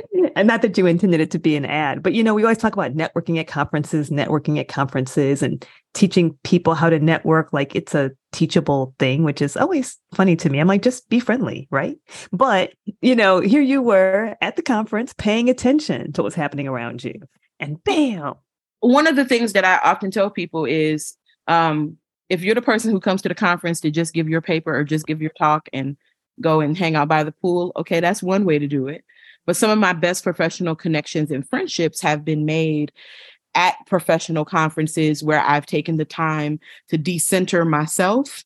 and 0.37 0.49
not 0.49 0.63
that 0.63 0.77
you 0.77 0.87
intended 0.87 1.21
it 1.21 1.31
to 1.33 1.39
be 1.39 1.57
an 1.57 1.65
ad, 1.65 2.03
but 2.03 2.13
you 2.13 2.23
know, 2.23 2.35
we 2.35 2.43
always 2.43 2.59
talk 2.59 2.73
about 2.73 2.95
networking 2.95 3.39
at 3.39 3.47
conferences, 3.47 4.11
networking 4.11 4.59
at 4.59 4.69
conferences, 4.69 5.43
and 5.43 5.67
teaching 5.95 6.39
people 6.45 6.75
how 6.75 6.89
to 6.89 6.99
network 6.99 7.53
like 7.53 7.75
it's 7.75 7.95
a 7.95 8.13
teachable 8.33 8.95
thing, 8.99 9.25
which 9.25 9.43
is 9.43 9.57
always 9.57 9.97
funny 10.15 10.37
to 10.37 10.51
me. 10.51 10.59
I'm 10.59 10.69
like, 10.69 10.83
just 10.83 11.09
be 11.09 11.21
friendly, 11.21 11.69
right? 11.71 11.97
But, 12.33 12.73
you 13.01 13.15
know, 13.15 13.41
here 13.41 13.63
you 13.63 13.83
were 13.83 14.37
at 14.41 14.57
the 14.57 14.63
conference 14.63 15.15
paying 15.17 15.49
attention 15.49 16.13
to 16.13 16.23
what's 16.23 16.35
happening 16.35 16.69
around 16.69 17.05
you, 17.05 17.15
and 17.61 17.83
bam. 17.85 18.35
One 18.81 19.07
of 19.07 19.17
the 19.17 19.25
things 19.25 19.53
that 19.53 19.65
I 19.65 19.79
often 19.89 20.11
tell 20.11 20.31
people 20.31 20.65
is 20.65 21.17
um, 21.47 21.99
if 22.29 22.43
you're 22.43 22.55
the 22.55 22.63
person 22.63 22.91
who 22.91 23.01
comes 23.01 23.23
to 23.23 23.29
the 23.29 23.35
conference 23.35 23.81
to 23.81 23.91
just 23.91 24.15
give 24.15 24.29
your 24.29 24.41
paper 24.41 24.75
or 24.75 24.85
just 24.85 25.07
give 25.07 25.21
your 25.21 25.33
talk 25.39 25.69
and 25.73 25.97
go 26.41 26.61
and 26.61 26.77
hang 26.77 26.97
out 26.97 27.09
by 27.09 27.23
the 27.23 27.33
pool, 27.33 27.73
okay, 27.77 28.01
that's 28.01 28.23
one 28.23 28.45
way 28.45 28.59
to 28.59 28.67
do 28.67 28.89
it. 28.89 29.05
But 29.47 29.57
some 29.57 29.71
of 29.71 29.79
my 29.79 29.93
best 29.93 30.23
professional 30.23 30.75
connections 30.75 31.31
and 31.31 31.49
friendships 31.49 32.01
have 32.01 32.25
been 32.25 32.45
made 32.45 32.93
at 33.55 33.75
professional 33.87 34.45
conferences 34.45 35.23
where 35.23 35.41
I've 35.41 35.67
taken 35.67 35.97
the 35.97 36.05
time 36.05 36.61
to 36.89 36.97
decenter 36.97 37.65
myself 37.65 38.45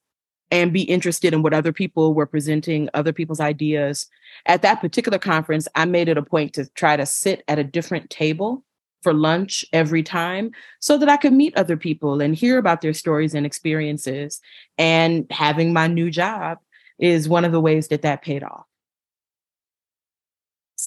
and 0.50 0.72
be 0.72 0.82
interested 0.82 1.34
in 1.34 1.42
what 1.42 1.54
other 1.54 1.72
people 1.72 2.14
were 2.14 2.26
presenting, 2.26 2.88
other 2.94 3.12
people's 3.12 3.40
ideas. 3.40 4.06
At 4.46 4.62
that 4.62 4.80
particular 4.80 5.18
conference, 5.18 5.68
I 5.74 5.84
made 5.84 6.08
it 6.08 6.18
a 6.18 6.22
point 6.22 6.54
to 6.54 6.68
try 6.74 6.96
to 6.96 7.06
sit 7.06 7.42
at 7.48 7.58
a 7.58 7.64
different 7.64 8.10
table 8.10 8.64
for 9.02 9.12
lunch 9.12 9.64
every 9.72 10.02
time 10.02 10.50
so 10.80 10.98
that 10.98 11.08
I 11.08 11.16
could 11.16 11.32
meet 11.32 11.56
other 11.56 11.76
people 11.76 12.20
and 12.20 12.34
hear 12.34 12.58
about 12.58 12.80
their 12.80 12.94
stories 12.94 13.34
and 13.34 13.46
experiences. 13.46 14.40
And 14.78 15.26
having 15.30 15.72
my 15.72 15.86
new 15.86 16.10
job 16.10 16.58
is 16.98 17.28
one 17.28 17.44
of 17.44 17.52
the 17.52 17.60
ways 17.60 17.88
that 17.88 18.02
that 18.02 18.22
paid 18.22 18.42
off. 18.42 18.64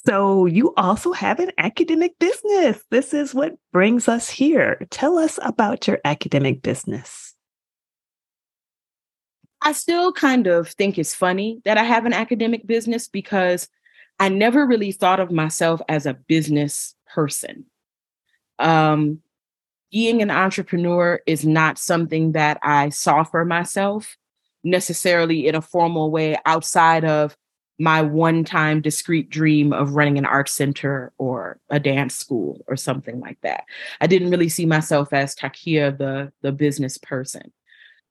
So, 0.05 0.45
you 0.45 0.73
also 0.75 1.11
have 1.11 1.39
an 1.39 1.51
academic 1.57 2.17
business. 2.19 2.83
This 2.89 3.13
is 3.13 3.35
what 3.35 3.55
brings 3.73 4.07
us 4.07 4.29
here. 4.29 4.85
Tell 4.89 5.17
us 5.17 5.39
about 5.41 5.87
your 5.87 5.99
academic 6.05 6.61
business. 6.61 7.35
I 9.61 9.73
still 9.73 10.13
kind 10.13 10.47
of 10.47 10.69
think 10.69 10.97
it's 10.97 11.13
funny 11.13 11.61
that 11.65 11.77
I 11.77 11.83
have 11.83 12.05
an 12.05 12.13
academic 12.13 12.65
business 12.65 13.07
because 13.07 13.67
I 14.19 14.29
never 14.29 14.65
really 14.65 14.91
thought 14.91 15.19
of 15.19 15.31
myself 15.31 15.81
as 15.89 16.05
a 16.05 16.13
business 16.13 16.95
person. 17.13 17.65
Um, 18.57 19.19
being 19.91 20.21
an 20.21 20.31
entrepreneur 20.31 21.21
is 21.25 21.45
not 21.45 21.77
something 21.77 22.33
that 22.33 22.59
I 22.61 22.89
saw 22.89 23.23
for 23.23 23.43
myself 23.43 24.17
necessarily 24.63 25.47
in 25.47 25.55
a 25.55 25.61
formal 25.61 26.11
way 26.11 26.37
outside 26.45 27.05
of 27.05 27.35
my 27.79 28.01
one 28.01 28.43
time 28.43 28.81
discrete 28.81 29.29
dream 29.29 29.71
of 29.71 29.95
running 29.95 30.17
an 30.17 30.25
art 30.25 30.49
center 30.49 31.13
or 31.17 31.59
a 31.69 31.79
dance 31.79 32.13
school 32.13 32.61
or 32.67 32.75
something 32.75 33.21
like 33.21 33.39
that. 33.41 33.63
I 34.01 34.07
didn't 34.07 34.31
really 34.31 34.49
see 34.49 34.65
myself 34.65 35.13
as 35.13 35.35
Takiyah, 35.35 35.97
the, 35.97 36.31
the 36.41 36.51
business 36.51 36.97
person. 36.97 37.53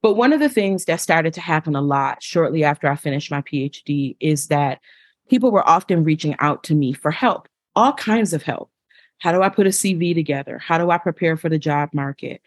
But 0.00 0.14
one 0.14 0.32
of 0.32 0.40
the 0.40 0.48
things 0.48 0.86
that 0.86 1.00
started 1.00 1.34
to 1.34 1.40
happen 1.40 1.76
a 1.76 1.82
lot 1.82 2.22
shortly 2.22 2.64
after 2.64 2.88
I 2.88 2.96
finished 2.96 3.30
my 3.30 3.42
PhD 3.42 4.16
is 4.20 4.46
that 4.48 4.80
people 5.28 5.50
were 5.50 5.68
often 5.68 6.02
reaching 6.02 6.34
out 6.38 6.64
to 6.64 6.74
me 6.74 6.94
for 6.94 7.10
help, 7.10 7.48
all 7.76 7.92
kinds 7.92 8.32
of 8.32 8.42
help. 8.42 8.70
How 9.18 9.32
do 9.32 9.42
I 9.42 9.48
put 9.48 9.66
a 9.66 9.70
CV 9.70 10.14
together? 10.14 10.58
How 10.58 10.78
do 10.78 10.90
I 10.90 10.98
prepare 10.98 11.36
for 11.36 11.48
the 11.48 11.58
job 11.58 11.90
market? 11.92 12.40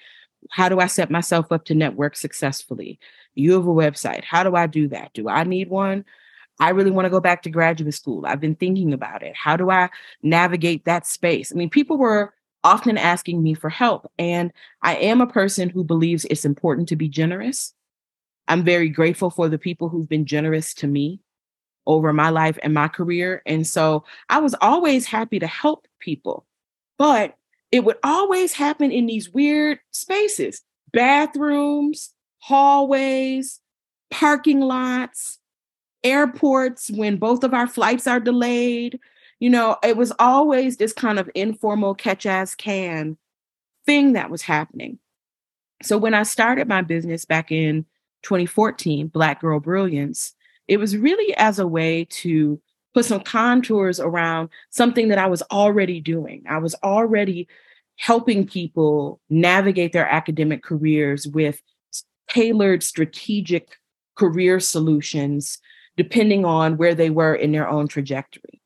How 0.50 0.70
do 0.70 0.80
I 0.80 0.88
set 0.88 1.12
myself 1.12 1.52
up 1.52 1.66
to 1.66 1.76
network 1.76 2.16
successfully? 2.16 2.98
You 3.36 3.54
have 3.54 3.68
a 3.68 3.72
website. 3.72 4.24
How 4.24 4.44
do 4.44 4.56
I 4.56 4.66
do 4.66 4.88
that? 4.88 5.14
Do 5.14 5.30
I 5.30 5.44
need 5.44 5.70
one? 5.70 6.06
I 6.62 6.70
really 6.70 6.92
want 6.92 7.08
to 7.08 7.10
go 7.10 7.20
back 7.20 7.42
to 7.44 7.50
graduate 7.50 7.94
school. 7.96 8.24
I've 8.26 8.40
been 8.40 8.56
thinking 8.56 8.94
about 8.94 9.24
it. 9.24 9.36
How 9.36 9.58
do 9.58 9.72
I 9.72 9.90
navigate 10.22 10.86
that 10.86 11.08
space? 11.08 11.52
I 11.52 11.56
mean, 11.56 11.72
people 11.72 11.98
were 11.98 12.36
often 12.64 13.00
asking 13.00 13.42
me 13.42 13.56
for 13.56 13.70
help. 13.70 14.10
And 14.20 14.54
I 14.84 14.96
am 14.98 15.22
a 15.22 15.28
person 15.28 15.70
who 15.70 15.84
believes 15.84 16.24
it's 16.26 16.46
important 16.46 16.88
to 16.90 16.96
be 16.96 17.10
generous. 17.10 17.74
I'm 18.48 18.64
very 18.64 18.90
grateful 18.90 19.32
for 19.32 19.50
the 19.50 19.58
people 19.58 19.90
who've 19.90 20.08
been 20.08 20.28
generous 20.28 20.76
to 20.76 20.88
me 20.88 21.20
over 21.88 22.14
my 22.14 22.30
life 22.30 22.60
and 22.62 22.76
my 22.76 22.88
career. 22.88 23.42
And 23.48 23.66
so 23.66 24.04
I 24.30 24.40
was 24.40 24.56
always 24.62 25.08
happy 25.08 25.40
to 25.40 25.48
help 25.48 25.88
people, 26.00 26.46
but 27.00 27.36
it 27.72 27.84
would 27.86 27.98
always 28.04 28.54
happen 28.54 28.92
in 28.92 29.08
these 29.08 29.32
weird 29.32 29.80
spaces 29.90 30.62
bathrooms, 30.94 32.14
hallways, 32.40 33.62
parking 34.12 34.60
lots, 34.60 35.40
airports 36.04 36.90
when 36.92 37.18
both 37.18 37.44
of 37.44 37.54
our 37.54 37.68
flights 37.68 38.08
are 38.08 38.20
delayed. 38.20 39.00
You 39.40 39.50
know, 39.50 39.78
it 39.84 39.98
was 39.98 40.12
always 40.20 40.78
this 40.78 40.94
kind 40.94 41.20
of 41.20 41.30
informal 41.36 41.96
catch 41.96 42.26
as 42.26 42.56
can 42.56 43.18
thing 43.86 44.14
that 44.14 44.30
was 44.30 44.42
happening. 44.42 45.00
So 45.84 45.98
when 45.98 46.14
I 46.14 46.24
started 46.24 46.68
my 46.68 46.82
business 46.82 47.26
back 47.26 47.52
in 47.52 47.86
2014, 48.24 49.08
Black 49.08 49.42
Girl 49.42 49.60
Brilliance, 49.60 50.34
it 50.68 50.78
was 50.78 50.96
really 50.96 51.36
as 51.38 51.60
a 51.60 51.68
way 51.68 52.06
to 52.06 52.62
put 52.94 53.06
some 53.06 53.22
contours 53.22 54.00
around 54.00 54.50
something 54.70 55.08
that 55.08 55.18
I 55.18 55.28
was 55.28 55.42
already 55.52 56.00
doing. 56.00 56.44
I 56.48 56.60
was 56.60 56.76
already 56.84 57.48
helping 57.96 58.48
people 58.48 59.20
navigate 59.30 59.94
their 59.94 60.08
academic 60.08 60.64
careers 60.64 61.28
with 61.28 61.62
tailored 62.30 62.84
strategic 62.84 63.78
career 64.16 64.60
solutions 64.60 65.60
depending 66.02 66.46
on 66.46 66.78
where 66.78 66.96
they 66.96 67.12
were 67.12 67.36
in 67.36 67.52
their 67.52 67.70
own 67.70 67.88
trajectory. 67.88 68.60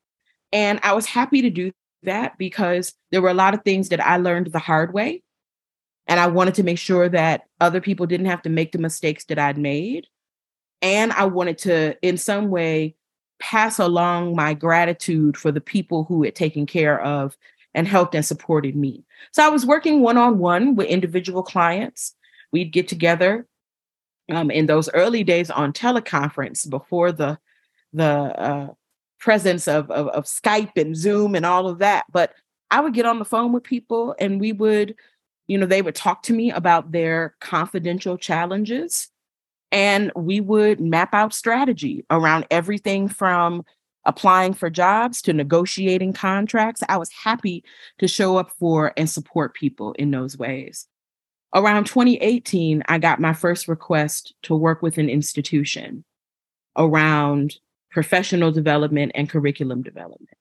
And 0.54 0.80
I 0.84 0.94
was 0.94 1.06
happy 1.06 1.42
to 1.42 1.50
do 1.50 1.74
that 2.04 2.38
because 2.38 2.94
there 3.12 3.22
were 3.22 3.28
a 3.28 3.34
lot 3.34 3.54
of 3.54 3.62
things 3.64 3.90
that 3.90 4.00
I 4.00 4.16
learned 4.16 4.54
the 4.54 4.60
hard 4.60 4.94
way. 4.94 5.22
And 6.08 6.18
I 6.18 6.28
wanted 6.28 6.56
to 6.56 6.64
make 6.64 6.78
sure 6.78 7.10
that 7.10 7.42
other 7.60 7.82
people 7.82 8.06
didn't 8.06 8.28
have 8.28 8.42
to 8.44 8.50
make 8.50 8.72
the 8.72 8.78
mistakes 8.78 9.26
that 9.26 9.38
I'd 9.38 9.58
made. 9.58 10.08
And 10.82 11.12
I 11.12 11.26
wanted 11.26 11.58
to, 11.58 11.98
in 12.02 12.16
some 12.16 12.48
way, 12.48 12.96
pass 13.38 13.80
along 13.80 14.34
my 14.34 14.54
gratitude 14.54 15.36
for 15.36 15.52
the 15.52 15.60
people 15.60 16.06
who 16.06 16.24
had 16.24 16.36
taken 16.36 16.66
care 16.66 17.04
of 17.04 17.36
and 17.74 17.86
helped 17.86 18.16
and 18.16 18.26
supported 18.26 18.78
me. 18.78 19.04
So 19.34 19.46
I 19.46 19.50
was 19.50 19.66
working 19.66 20.00
one 20.00 20.16
on 20.16 20.40
one 20.40 20.76
with 20.76 20.88
individual 20.88 21.44
clients. 21.44 22.16
We'd 22.54 22.72
get 22.72 22.88
together 22.88 23.46
um, 24.32 24.52
in 24.52 24.66
those 24.66 24.90
early 24.90 25.24
days 25.24 25.50
on 25.50 25.74
teleconference 25.74 26.70
before 26.70 27.12
the 27.12 27.38
the 27.94 28.04
uh, 28.04 28.68
presence 29.20 29.68
of, 29.68 29.90
of 29.92 30.08
of 30.10 30.26
Skype 30.26 30.78
and 30.78 30.96
Zoom 30.96 31.36
and 31.36 31.46
all 31.46 31.68
of 31.68 31.80
that. 31.80 32.06
But 32.12 32.34
I 32.72 32.82
would 32.82 32.94
get 32.94 33.06
on 33.06 33.20
the 33.20 33.26
phone 33.26 33.54
with 33.54 33.64
people 33.64 34.16
and 34.20 34.40
we 34.40 34.52
would, 34.52 34.96
you 35.48 35.58
know, 35.58 35.66
they 35.66 35.82
would 35.82 35.96
talk 35.96 36.24
to 36.24 36.34
me 36.34 36.52
about 36.52 36.92
their 36.92 37.36
confidential 37.40 38.18
challenges 38.18 39.10
and 39.72 40.12
we 40.16 40.40
would 40.40 40.80
map 40.80 41.14
out 41.14 41.34
strategy 41.34 42.06
around 42.10 42.48
everything 42.50 43.08
from 43.08 43.64
applying 44.06 44.54
for 44.54 44.70
jobs 44.70 45.22
to 45.24 45.34
negotiating 45.34 46.14
contracts. 46.14 46.84
I 46.88 46.98
was 46.98 47.12
happy 47.12 47.64
to 48.00 48.08
show 48.08 48.38
up 48.38 48.52
for 48.52 48.94
and 48.98 49.10
support 49.10 49.54
people 49.54 49.94
in 49.94 50.12
those 50.12 50.38
ways. 50.38 50.88
Around 51.56 51.86
2018, 51.86 52.84
I 52.88 53.00
got 53.00 53.20
my 53.20 53.34
first 53.34 53.68
request 53.68 54.36
to 54.44 54.56
work 54.56 54.84
with 54.84 55.00
an 55.00 55.10
institution 55.10 56.04
around 56.78 57.56
professional 57.90 58.52
development 58.52 59.14
and 59.16 59.30
curriculum 59.30 59.82
development. 59.82 60.38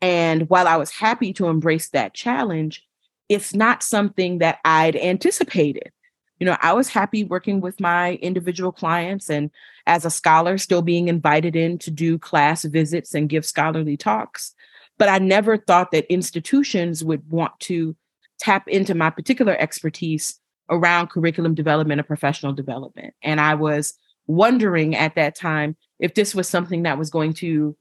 And 0.00 0.48
while 0.48 0.66
I 0.66 0.76
was 0.76 0.90
happy 0.90 1.32
to 1.34 1.48
embrace 1.48 1.90
that 1.90 2.14
challenge, 2.14 2.84
it's 3.28 3.54
not 3.54 3.82
something 3.82 4.38
that 4.38 4.58
I'd 4.64 4.96
anticipated 4.96 5.92
you 6.38 6.44
know, 6.44 6.56
I 6.60 6.72
was 6.72 6.88
happy 6.88 7.24
working 7.24 7.60
with 7.60 7.80
my 7.80 8.14
individual 8.14 8.72
clients 8.72 9.28
and 9.28 9.50
as 9.86 10.04
a 10.04 10.10
scholar, 10.10 10.58
still 10.58 10.82
being 10.82 11.08
invited 11.08 11.56
in 11.56 11.78
to 11.78 11.90
do 11.90 12.18
class 12.18 12.64
visits 12.64 13.14
and 13.14 13.28
give 13.28 13.44
scholarly 13.44 13.96
talks. 13.96 14.54
But 14.98 15.08
I 15.08 15.18
never 15.18 15.56
thought 15.56 15.90
that 15.92 16.12
institutions 16.12 17.02
would 17.02 17.28
want 17.30 17.58
to 17.60 17.96
tap 18.38 18.68
into 18.68 18.94
my 18.94 19.10
particular 19.10 19.56
expertise 19.58 20.40
around 20.70 21.08
curriculum 21.08 21.54
development 21.54 22.00
and 22.00 22.06
professional 22.06 22.52
development. 22.52 23.14
And 23.22 23.40
I 23.40 23.54
was 23.54 23.94
wondering 24.26 24.94
at 24.94 25.14
that 25.14 25.34
time 25.34 25.76
if 25.98 26.14
this 26.14 26.34
was 26.34 26.48
something 26.48 26.82
that 26.82 26.98
was 26.98 27.10
going 27.10 27.32
to 27.34 27.76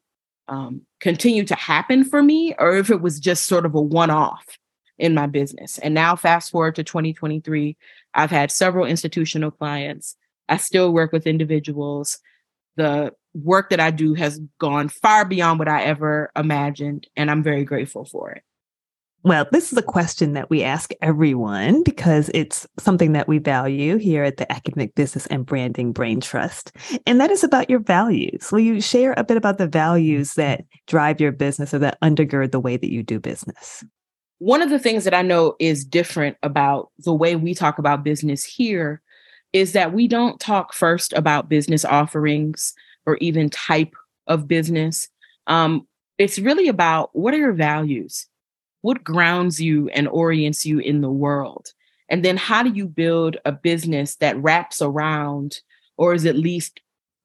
um, 0.48 0.82
continue 1.02 1.44
to 1.46 1.56
happen 1.56 2.04
for 2.04 2.24
me 2.24 2.56
or 2.58 2.78
if 2.78 2.90
it 2.90 3.02
was 3.02 3.20
just 3.20 3.46
sort 3.46 3.66
of 3.66 3.76
a 3.76 3.82
one 3.82 4.10
off 4.10 4.46
in 4.98 5.14
my 5.14 5.28
business. 5.28 5.78
And 5.78 5.94
now, 5.94 6.16
fast 6.16 6.52
forward 6.52 6.76
to 6.76 6.84
2023, 6.84 7.78
I've 8.14 8.32
had 8.32 8.52
several 8.52 8.86
institutional 8.86 9.52
clients. 9.52 10.16
I 10.50 10.58
still 10.58 10.92
work 10.92 11.12
with 11.12 11.28
individuals. 11.28 12.20
The 12.78 13.14
work 13.34 13.70
that 13.70 13.80
I 13.80 13.92
do 13.92 14.14
has 14.16 14.40
gone 14.60 14.90
far 14.90 15.26
beyond 15.26 15.60
what 15.60 15.68
I 15.68 15.84
ever 15.84 16.32
imagined, 16.36 17.08
and 17.16 17.30
I'm 17.30 17.44
very 17.44 17.64
grateful 17.64 18.06
for 18.06 18.32
it. 18.32 18.44
Well, 19.24 19.46
this 19.52 19.72
is 19.72 19.78
a 19.78 19.84
question 19.84 20.34
that 20.34 20.50
we 20.50 20.64
ask 20.64 20.92
everyone 21.02 21.84
because 21.84 22.30
it's 22.34 22.68
something 22.80 23.12
that 23.12 23.28
we 23.28 23.40
value 23.40 23.98
here 23.98 24.24
at 24.24 24.38
the 24.38 24.50
Academic 24.52 24.96
Business 24.96 25.26
and 25.28 25.46
Branding 25.46 25.92
Brain 25.92 26.22
Trust. 26.22 26.72
And 27.06 27.20
that 27.20 27.32
is 27.32 27.44
about 27.44 27.70
your 27.70 27.80
values. 27.80 28.52
Will 28.52 28.60
you 28.60 28.80
share 28.80 29.14
a 29.18 29.24
bit 29.24 29.36
about 29.36 29.58
the 29.58 29.68
values 29.68 30.36
that 30.36 30.66
drive 30.86 31.20
your 31.20 31.32
business 31.32 31.74
or 31.74 31.80
that 31.80 32.00
undergird 32.02 32.52
the 32.52 32.60
way 32.60 32.78
that 32.78 32.92
you 32.92 33.04
do 33.04 33.20
business? 33.20 33.84
one 34.40 34.62
of 34.62 34.70
the 34.70 34.80
things 34.80 35.04
that 35.04 35.14
I 35.14 35.22
know 35.22 35.56
is 35.60 35.86
different 35.86 36.38
about 36.44 36.92
the 37.00 37.14
way 37.14 37.36
we 37.36 37.54
talk 37.54 37.80
about 37.80 38.04
business 38.04 38.44
here 38.44 39.02
is 39.54 39.74
that 39.74 39.94
we 39.94 40.08
don't 40.08 40.40
talk 40.40 40.74
first 40.74 41.14
about 41.14 41.50
business 41.50 41.84
offerings 41.84 42.74
or 43.06 43.18
even 43.18 43.50
type 43.50 43.96
of 44.28 44.48
business. 44.48 45.08
Um, 45.48 45.88
it's 46.18 46.38
really 46.38 46.68
about 46.68 47.10
what 47.14 47.34
are 47.34 47.38
your 47.38 47.54
values? 47.54 48.28
What 48.82 49.04
grounds 49.04 49.62
you 49.62 49.90
and 49.90 50.08
orients 50.08 50.66
you 50.66 50.80
in 50.80 51.02
the 51.02 51.12
world? 51.12 51.74
And 52.10 52.24
then 52.24 52.38
how 52.38 52.64
do 52.64 52.70
you 52.70 52.88
build 52.88 53.38
a 53.46 53.52
business 53.52 54.16
that 54.18 54.42
wraps 54.42 54.82
around 54.82 55.60
or 55.98 56.14
is 56.14 56.26
at 56.26 56.38
least 56.38 56.80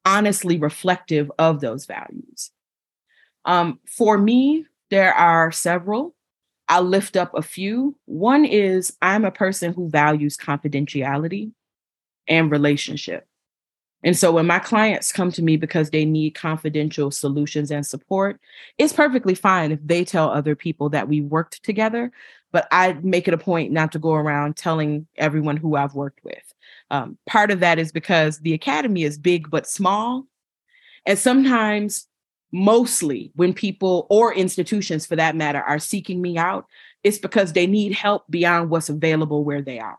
honestly 0.05 0.57
reflective 0.57 1.31
of 1.39 1.61
those 1.61 1.85
values? 1.85 2.51
Um, 3.45 3.79
for 3.85 4.17
me, 4.17 4.65
there 4.89 5.13
are 5.13 5.51
several. 5.51 6.15
I'll 6.69 6.83
lift 6.83 7.17
up 7.17 7.33
a 7.33 7.41
few. 7.41 7.97
One 8.05 8.45
is 8.45 8.95
I'm 9.01 9.25
a 9.25 9.31
person 9.31 9.73
who 9.73 9.89
values 9.89 10.37
confidentiality 10.37 11.51
and 12.27 12.51
relationship. 12.51 13.27
And 14.03 14.17
so 14.17 14.31
when 14.33 14.45
my 14.45 14.59
clients 14.59 15.13
come 15.13 15.31
to 15.31 15.41
me 15.41 15.55
because 15.55 15.89
they 15.89 16.03
need 16.03 16.31
confidential 16.31 17.09
solutions 17.09 17.71
and 17.71 17.85
support, 17.85 18.39
it's 18.77 18.93
perfectly 18.93 19.33
fine 19.33 19.71
if 19.71 19.79
they 19.83 20.03
tell 20.03 20.29
other 20.29 20.55
people 20.55 20.89
that 20.89 21.07
we 21.07 21.21
worked 21.21 21.63
together. 21.63 22.11
But 22.51 22.67
I 22.71 22.93
make 23.01 23.27
it 23.27 23.33
a 23.33 23.37
point 23.37 23.71
not 23.71 23.91
to 23.93 23.99
go 23.99 24.13
around 24.13 24.57
telling 24.57 25.07
everyone 25.17 25.57
who 25.57 25.75
I've 25.75 25.95
worked 25.95 26.23
with. 26.23 26.53
Um, 26.91 27.17
part 27.25 27.49
of 27.49 27.61
that 27.61 27.79
is 27.79 27.91
because 27.91 28.39
the 28.39 28.53
academy 28.53 29.03
is 29.03 29.17
big 29.17 29.49
but 29.49 29.67
small. 29.67 30.27
And 31.05 31.17
sometimes 31.17 32.07
mostly 32.51 33.31
when 33.35 33.53
people 33.53 34.05
or 34.09 34.33
institutions 34.33 35.05
for 35.05 35.15
that 35.15 35.35
matter 35.35 35.61
are 35.61 35.79
seeking 35.79 36.21
me 36.21 36.37
out, 36.37 36.65
it's 37.03 37.17
because 37.17 37.53
they 37.53 37.67
need 37.67 37.93
help 37.93 38.23
beyond 38.29 38.69
what's 38.69 38.89
available 38.89 39.43
where 39.43 39.61
they 39.61 39.79
are. 39.79 39.97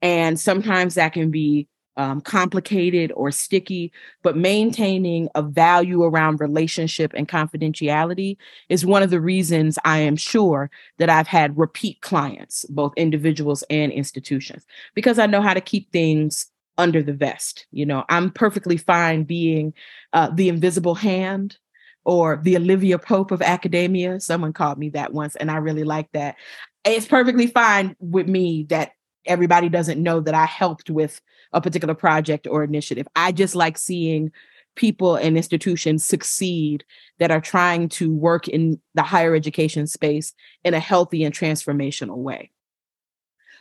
And 0.00 0.38
sometimes 0.38 0.94
that 0.94 1.12
can 1.12 1.30
be 1.30 1.68
um, 1.96 2.20
complicated 2.20 3.12
or 3.14 3.30
sticky, 3.30 3.92
but 4.22 4.36
maintaining 4.36 5.28
a 5.34 5.42
value 5.42 6.02
around 6.02 6.40
relationship 6.40 7.12
and 7.14 7.28
confidentiality 7.28 8.36
is 8.68 8.86
one 8.86 9.02
of 9.02 9.10
the 9.10 9.20
reasons 9.20 9.78
I 9.84 9.98
am 9.98 10.16
sure 10.16 10.70
that 10.98 11.10
I've 11.10 11.26
had 11.26 11.58
repeat 11.58 12.00
clients, 12.00 12.64
both 12.66 12.92
individuals 12.96 13.62
and 13.68 13.92
institutions, 13.92 14.64
because 14.94 15.18
I 15.18 15.26
know 15.26 15.42
how 15.42 15.54
to 15.54 15.60
keep 15.60 15.92
things 15.92 16.46
under 16.78 17.02
the 17.02 17.12
vest. 17.12 17.66
You 17.70 17.86
know, 17.86 18.04
I'm 18.08 18.30
perfectly 18.30 18.76
fine 18.76 19.24
being 19.24 19.74
uh, 20.12 20.30
the 20.32 20.48
invisible 20.48 20.94
hand 20.94 21.58
or 22.04 22.40
the 22.42 22.56
Olivia 22.56 22.98
Pope 22.98 23.30
of 23.30 23.42
academia. 23.42 24.18
Someone 24.20 24.52
called 24.52 24.78
me 24.78 24.88
that 24.90 25.12
once, 25.12 25.36
and 25.36 25.50
I 25.50 25.56
really 25.56 25.84
like 25.84 26.10
that. 26.12 26.36
It's 26.84 27.06
perfectly 27.06 27.46
fine 27.46 27.94
with 28.00 28.26
me 28.26 28.64
that 28.70 28.92
everybody 29.26 29.68
doesn't 29.68 30.02
know 30.02 30.20
that 30.20 30.34
I 30.34 30.46
helped 30.46 30.90
with 30.90 31.20
a 31.52 31.60
particular 31.60 31.94
project 31.94 32.46
or 32.46 32.64
initiative. 32.64 33.06
I 33.14 33.32
just 33.32 33.54
like 33.54 33.78
seeing 33.78 34.32
people 34.74 35.16
and 35.16 35.36
institutions 35.36 36.04
succeed 36.04 36.84
that 37.18 37.30
are 37.30 37.40
trying 37.40 37.88
to 37.88 38.12
work 38.12 38.48
in 38.48 38.80
the 38.94 39.02
higher 39.02 39.34
education 39.34 39.86
space 39.86 40.32
in 40.64 40.74
a 40.74 40.80
healthy 40.80 41.24
and 41.24 41.34
transformational 41.34 42.16
way. 42.16 42.50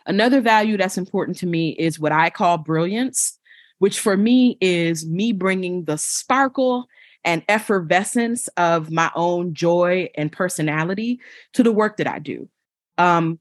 Another 0.05 0.41
value 0.41 0.77
that's 0.77 0.97
important 0.97 1.37
to 1.37 1.47
me 1.47 1.71
is 1.71 1.99
what 1.99 2.11
I 2.11 2.29
call 2.29 2.57
brilliance, 2.57 3.37
which 3.79 3.99
for 3.99 4.17
me 4.17 4.57
is 4.61 5.05
me 5.05 5.31
bringing 5.31 5.83
the 5.83 5.97
sparkle 5.97 6.87
and 7.23 7.43
effervescence 7.47 8.47
of 8.57 8.89
my 8.89 9.11
own 9.15 9.53
joy 9.53 10.09
and 10.15 10.31
personality 10.31 11.19
to 11.53 11.61
the 11.61 11.71
work 11.71 11.97
that 11.97 12.07
I 12.07 12.19
do. 12.19 12.49
Um, 12.97 13.39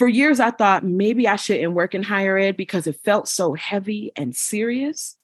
for 0.00 0.08
years, 0.08 0.40
I 0.40 0.50
thought 0.50 0.82
maybe 0.82 1.28
I 1.28 1.36
shouldn't 1.36 1.74
work 1.74 1.94
in 1.94 2.02
higher 2.02 2.38
ed 2.38 2.56
because 2.56 2.86
it 2.86 2.98
felt 3.04 3.28
so 3.28 3.52
heavy 3.52 4.10
and 4.16 4.34
serious. 4.34 5.18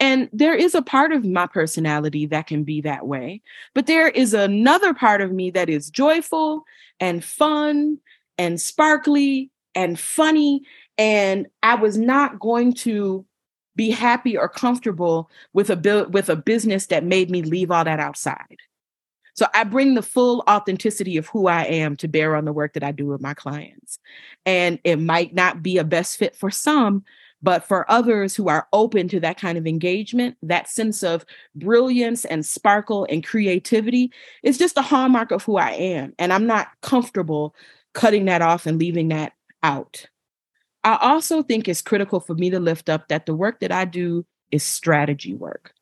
And 0.00 0.28
there 0.34 0.54
is 0.54 0.74
a 0.74 0.82
part 0.82 1.12
of 1.12 1.24
my 1.24 1.46
personality 1.46 2.26
that 2.26 2.46
can 2.46 2.62
be 2.62 2.82
that 2.82 3.06
way. 3.06 3.40
But 3.74 3.86
there 3.86 4.06
is 4.06 4.34
another 4.34 4.92
part 4.92 5.22
of 5.22 5.32
me 5.32 5.50
that 5.52 5.70
is 5.70 5.88
joyful 5.88 6.64
and 7.00 7.24
fun 7.24 8.00
and 8.36 8.60
sparkly 8.60 9.50
and 9.74 9.98
funny. 9.98 10.60
And 10.98 11.46
I 11.62 11.76
was 11.76 11.96
not 11.96 12.38
going 12.38 12.74
to 12.74 13.24
be 13.76 13.90
happy 13.90 14.36
or 14.36 14.50
comfortable 14.50 15.30
with 15.54 15.70
a 15.70 15.76
bu- 15.76 16.10
with 16.10 16.28
a 16.28 16.36
business 16.36 16.88
that 16.88 17.02
made 17.02 17.30
me 17.30 17.40
leave 17.40 17.70
all 17.70 17.84
that 17.84 17.98
outside. 17.98 18.58
So 19.38 19.46
I 19.54 19.62
bring 19.62 19.94
the 19.94 20.02
full 20.02 20.42
authenticity 20.50 21.16
of 21.16 21.28
who 21.28 21.46
I 21.46 21.62
am 21.62 21.94
to 21.98 22.08
bear 22.08 22.34
on 22.34 22.44
the 22.44 22.52
work 22.52 22.72
that 22.72 22.82
I 22.82 22.90
do 22.90 23.06
with 23.06 23.20
my 23.20 23.34
clients. 23.34 24.00
And 24.44 24.80
it 24.82 24.96
might 24.96 25.32
not 25.32 25.62
be 25.62 25.78
a 25.78 25.84
best 25.84 26.16
fit 26.18 26.34
for 26.34 26.50
some, 26.50 27.04
But 27.42 27.64
for 27.64 27.88
others 27.90 28.34
who 28.34 28.48
are 28.48 28.66
open 28.72 29.08
to 29.08 29.20
that 29.20 29.40
kind 29.40 29.56
of 29.56 29.66
engagement, 29.66 30.36
that 30.42 30.68
sense 30.68 31.02
of 31.02 31.24
brilliance 31.54 32.24
and 32.24 32.44
sparkle 32.44 33.06
and 33.08 33.24
creativity 33.24 34.12
is 34.42 34.58
just 34.58 34.76
a 34.76 34.82
hallmark 34.82 35.30
of 35.30 35.44
who 35.44 35.56
I 35.56 35.70
am. 35.70 36.14
And 36.18 36.32
I'm 36.32 36.46
not 36.46 36.68
comfortable 36.82 37.54
cutting 37.94 38.24
that 38.24 38.42
off 38.42 38.66
and 38.66 38.78
leaving 38.78 39.08
that 39.08 39.32
out. 39.62 40.06
I 40.82 40.98
also 41.00 41.42
think 41.42 41.68
it's 41.68 41.82
critical 41.82 42.20
for 42.20 42.34
me 42.34 42.50
to 42.50 42.60
lift 42.60 42.88
up 42.88 43.08
that 43.08 43.26
the 43.26 43.34
work 43.34 43.60
that 43.60 43.72
I 43.72 43.84
do 43.84 44.26
is 44.50 44.62
strategy 44.62 45.34
work. 45.34 45.74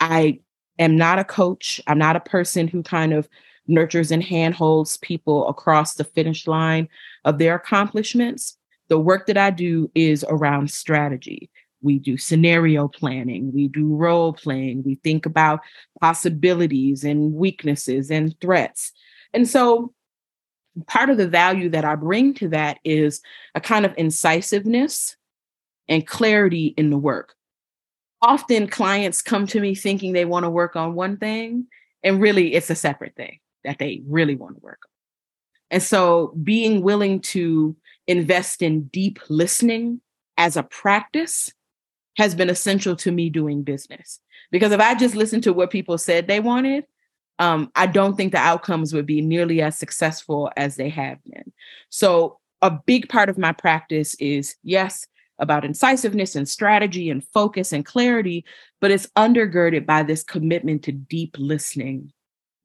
I 0.00 0.40
am 0.78 0.96
not 0.96 1.18
a 1.18 1.24
coach. 1.24 1.80
I'm 1.86 1.98
not 1.98 2.16
a 2.16 2.20
person 2.20 2.68
who 2.68 2.82
kind 2.82 3.12
of 3.12 3.28
nurtures 3.66 4.10
and 4.10 4.22
handholds 4.22 4.98
people 4.98 5.48
across 5.48 5.94
the 5.94 6.04
finish 6.04 6.46
line 6.46 6.88
of 7.24 7.38
their 7.38 7.54
accomplishments. 7.54 8.56
The 8.88 8.98
work 8.98 9.26
that 9.26 9.38
I 9.38 9.50
do 9.50 9.90
is 9.94 10.24
around 10.28 10.70
strategy. 10.70 11.50
We 11.82 11.98
do 11.98 12.16
scenario 12.16 12.88
planning, 12.88 13.52
we 13.52 13.68
do 13.68 13.94
role 13.94 14.32
playing, 14.32 14.84
we 14.84 14.94
think 14.96 15.26
about 15.26 15.60
possibilities 16.00 17.04
and 17.04 17.34
weaknesses 17.34 18.10
and 18.10 18.34
threats. 18.40 18.90
And 19.34 19.46
so 19.46 19.92
part 20.86 21.10
of 21.10 21.18
the 21.18 21.28
value 21.28 21.68
that 21.70 21.84
I 21.84 21.94
bring 21.94 22.32
to 22.34 22.48
that 22.48 22.78
is 22.84 23.20
a 23.54 23.60
kind 23.60 23.84
of 23.84 23.94
incisiveness 23.98 25.16
and 25.88 26.06
clarity 26.06 26.74
in 26.78 26.88
the 26.88 26.98
work. 26.98 27.34
Often 28.24 28.68
clients 28.68 29.20
come 29.20 29.46
to 29.48 29.60
me 29.60 29.74
thinking 29.74 30.12
they 30.14 30.24
want 30.24 30.44
to 30.44 30.50
work 30.50 30.76
on 30.76 30.94
one 30.94 31.18
thing, 31.18 31.66
and 32.02 32.22
really 32.22 32.54
it's 32.54 32.70
a 32.70 32.74
separate 32.74 33.14
thing 33.16 33.38
that 33.64 33.78
they 33.78 34.00
really 34.06 34.34
want 34.34 34.56
to 34.56 34.60
work 34.62 34.80
on. 34.86 34.90
And 35.70 35.82
so 35.82 36.34
being 36.42 36.80
willing 36.80 37.20
to 37.20 37.76
invest 38.06 38.62
in 38.62 38.84
deep 38.84 39.18
listening 39.28 40.00
as 40.38 40.56
a 40.56 40.62
practice 40.62 41.52
has 42.16 42.34
been 42.34 42.48
essential 42.48 42.96
to 42.96 43.12
me 43.12 43.28
doing 43.28 43.62
business. 43.62 44.20
Because 44.50 44.72
if 44.72 44.80
I 44.80 44.94
just 44.94 45.14
listened 45.14 45.42
to 45.42 45.52
what 45.52 45.70
people 45.70 45.98
said 45.98 46.26
they 46.26 46.40
wanted, 46.40 46.86
um, 47.38 47.70
I 47.74 47.86
don't 47.86 48.16
think 48.16 48.32
the 48.32 48.38
outcomes 48.38 48.94
would 48.94 49.06
be 49.06 49.20
nearly 49.20 49.60
as 49.60 49.76
successful 49.76 50.50
as 50.56 50.76
they 50.76 50.88
have 50.88 51.18
been. 51.24 51.52
So, 51.90 52.38
a 52.62 52.70
big 52.70 53.10
part 53.10 53.28
of 53.28 53.36
my 53.36 53.52
practice 53.52 54.14
is 54.14 54.56
yes, 54.62 55.06
about 55.38 55.64
incisiveness 55.64 56.36
and 56.36 56.48
strategy 56.48 57.10
and 57.10 57.24
focus 57.32 57.72
and 57.72 57.84
clarity, 57.84 58.44
but 58.80 58.90
it's 58.90 59.08
undergirded 59.16 59.86
by 59.86 60.02
this 60.02 60.22
commitment 60.22 60.82
to 60.84 60.92
deep 60.92 61.36
listening 61.38 62.12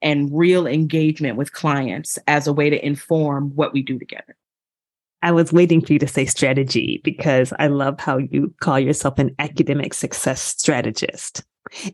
and 0.02 0.30
real 0.32 0.68
engagement 0.68 1.36
with 1.36 1.54
clients 1.54 2.18
as 2.28 2.48
a 2.48 2.54
way 2.54 2.70
to 2.70 2.86
inform 2.86 3.50
what 3.56 3.74
we 3.74 3.82
do 3.82 4.00
together. 4.00 4.36
I 5.22 5.32
was 5.34 5.52
waiting 5.52 5.82
for 5.82 5.92
you 5.92 6.00
to 6.00 6.08
say 6.08 6.26
strategy 6.26 7.02
because 7.04 7.52
I 7.60 7.68
love 7.68 8.00
how 8.00 8.18
you 8.18 8.54
call 8.62 8.80
yourself 8.80 9.20
an 9.20 9.36
academic 9.40 9.94
success 9.94 10.42
strategist. 10.42 11.44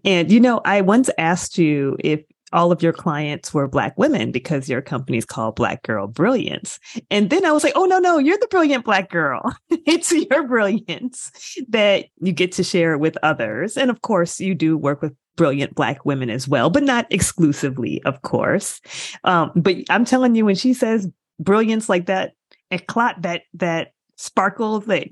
And, 0.04 0.32
you 0.32 0.40
know, 0.40 0.62
I 0.64 0.82
once 0.82 1.10
asked 1.18 1.58
you 1.58 1.98
if 2.00 2.22
all 2.56 2.72
of 2.72 2.82
your 2.82 2.94
clients 2.94 3.54
were 3.54 3.68
Black 3.68 3.96
women 3.98 4.32
because 4.32 4.70
your 4.70 4.82
company 4.82 5.18
is 5.18 5.26
called 5.26 5.56
Black 5.56 5.84
Girl 5.84 6.08
Brilliance. 6.08 6.80
And 7.12 7.30
then 7.30 7.46
I 7.46 7.52
was 7.52 7.64
like, 7.64 7.74
oh, 7.76 7.86
no, 7.86 8.00
no, 8.00 8.18
you're 8.18 8.38
the 8.38 8.48
brilliant 8.48 8.86
Black 8.86 9.10
girl. 9.10 9.56
it's 9.70 10.12
your 10.12 10.48
brilliance 10.48 11.32
that 11.68 12.06
you 12.22 12.32
get 12.32 12.54
to 12.54 12.64
share 12.64 12.98
with 12.98 13.18
others. 13.22 13.78
And 13.78 13.92
of 13.92 14.02
course, 14.02 14.40
you 14.40 14.56
do 14.56 14.78
work 14.78 15.02
with 15.02 15.14
brilliant 15.36 15.76
Black 15.76 16.06
women 16.06 16.30
as 16.30 16.48
well, 16.48 16.70
but 16.70 16.84
not 16.84 17.06
exclusively, 17.10 18.02
of 18.06 18.22
course. 18.22 18.80
Um, 19.26 19.52
but 19.56 19.76
I'm 19.90 20.06
telling 20.06 20.34
you, 20.34 20.46
when 20.46 20.56
she 20.56 20.74
says 20.74 21.10
brilliance 21.40 21.90
like 21.90 22.06
that, 22.06 22.34
eclat, 22.72 23.22
that, 23.24 23.44
that 23.56 23.92
sparkle, 24.16 24.80
that 24.80 25.08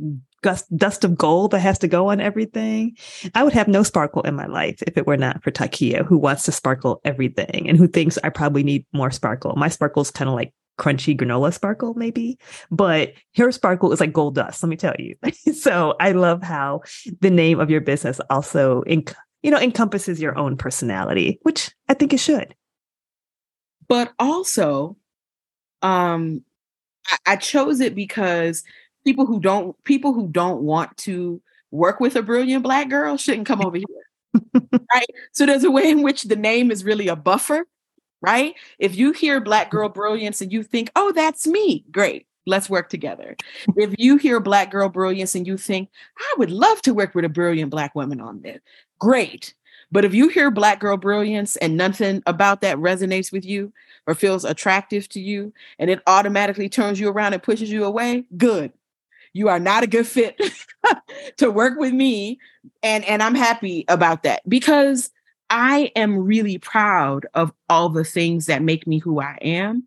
dust 0.75 1.03
of 1.03 1.17
gold 1.17 1.51
that 1.51 1.60
has 1.60 1.79
to 1.79 1.88
go 1.88 2.10
on 2.10 2.19
everything. 2.19 2.95
I 3.36 3.43
would 3.43 3.53
have 3.53 3.67
no 3.67 3.84
sparkle 3.84 4.21
in 4.21 4.36
my 4.36 4.45
life 4.45 4.82
if 4.86 4.97
it 4.97 5.08
were 5.08 5.17
not 5.17 5.43
for 5.43 5.51
Takiyah, 5.51 6.06
who 6.06 6.17
wants 6.17 6.43
to 6.43 6.51
sparkle 6.51 7.01
everything 7.03 7.67
and 7.67 7.77
who 7.77 7.88
thinks 7.88 8.17
I 8.23 8.29
probably 8.29 8.63
need 8.63 8.86
more 8.93 9.12
sparkle. 9.12 9.56
My 9.56 9.69
sparkle 9.69 10.01
is 10.01 10.12
kind 10.12 10.29
of 10.29 10.36
like 10.36 10.53
crunchy 10.79 11.17
granola 11.17 11.53
sparkle, 11.53 11.93
maybe, 11.93 12.38
but 12.71 13.13
her 13.38 13.51
sparkle 13.51 13.91
is 13.91 13.99
like 13.99 14.13
gold 14.13 14.36
dust. 14.36 14.63
Let 14.63 14.69
me 14.69 14.75
tell 14.75 14.95
you. 14.97 15.15
so 15.53 15.95
I 15.99 16.12
love 16.12 16.43
how 16.43 16.82
the 17.21 17.29
name 17.29 17.60
of 17.60 17.69
your 17.69 17.82
business 17.82 18.19
also, 18.29 18.84
you 18.88 19.51
know, 19.51 19.60
encompasses 19.60 20.21
your 20.21 20.38
own 20.38 20.58
personality, 20.58 21.39
which 21.43 21.71
I 21.89 21.93
think 21.93 22.13
it 22.13 22.19
should. 22.19 22.56
But 23.88 24.13
also, 24.17 24.97
um, 25.82 26.43
I 27.25 27.36
chose 27.36 27.82
it 27.82 27.95
because 27.95 28.63
people 29.05 29.25
who 29.25 29.39
don't 29.39 29.81
people 29.83 30.13
who 30.13 30.27
don't 30.27 30.61
want 30.61 30.95
to 30.97 31.41
work 31.71 31.99
with 31.99 32.15
a 32.15 32.21
brilliant 32.21 32.63
black 32.63 32.89
girl 32.89 33.17
shouldn't 33.17 33.47
come 33.47 33.65
over 33.65 33.77
here. 33.77 34.41
right? 34.93 35.07
So 35.31 35.45
there's 35.45 35.63
a 35.63 35.71
way 35.71 35.89
in 35.89 36.01
which 36.03 36.23
the 36.23 36.35
name 36.35 36.71
is 36.71 36.83
really 36.83 37.07
a 37.07 37.15
buffer, 37.15 37.65
right? 38.21 38.55
If 38.79 38.95
you 38.95 39.11
hear 39.11 39.39
black 39.41 39.69
girl 39.71 39.89
brilliance 39.89 40.41
and 40.41 40.51
you 40.51 40.63
think, 40.63 40.91
"Oh, 40.95 41.11
that's 41.11 41.47
me." 41.47 41.85
Great. 41.91 42.25
Let's 42.45 42.69
work 42.69 42.89
together. 42.89 43.35
if 43.77 43.95
you 43.97 44.17
hear 44.17 44.39
black 44.39 44.71
girl 44.71 44.89
brilliance 44.89 45.35
and 45.35 45.47
you 45.47 45.57
think, 45.57 45.89
"I 46.17 46.33
would 46.37 46.51
love 46.51 46.81
to 46.83 46.93
work 46.93 47.15
with 47.15 47.25
a 47.25 47.29
brilliant 47.29 47.71
black 47.71 47.95
woman 47.95 48.19
on 48.21 48.41
this." 48.41 48.59
Great. 48.99 49.53
But 49.91 50.05
if 50.05 50.13
you 50.13 50.27
hear 50.29 50.49
black 50.49 50.79
girl 50.79 50.97
brilliance 50.97 51.55
and 51.57 51.77
nothing 51.77 52.23
about 52.25 52.61
that 52.61 52.77
resonates 52.77 53.31
with 53.31 53.45
you 53.45 53.71
or 54.07 54.15
feels 54.15 54.43
attractive 54.43 55.07
to 55.09 55.19
you 55.19 55.53
and 55.77 55.89
it 55.89 56.01
automatically 56.07 56.67
turns 56.67 56.99
you 56.99 57.09
around 57.09 57.33
and 57.33 57.43
pushes 57.43 57.71
you 57.71 57.85
away, 57.85 58.25
good 58.37 58.73
you 59.33 59.49
are 59.49 59.59
not 59.59 59.83
a 59.83 59.87
good 59.87 60.07
fit 60.07 60.39
to 61.37 61.51
work 61.51 61.77
with 61.77 61.91
me. 61.91 62.39
And 62.81 63.03
and 63.05 63.21
i'm 63.21 63.35
happy 63.35 63.83
about 63.87 64.23
that 64.23 64.47
because 64.47 65.11
i 65.49 65.91
am 65.95 66.17
really 66.17 66.57
proud 66.57 67.25
of 67.33 67.51
all 67.69 67.89
the 67.89 68.05
things 68.05 68.45
that 68.45 68.61
make 68.61 68.87
me 68.87 68.99
who 68.99 69.19
i 69.19 69.37
am. 69.41 69.85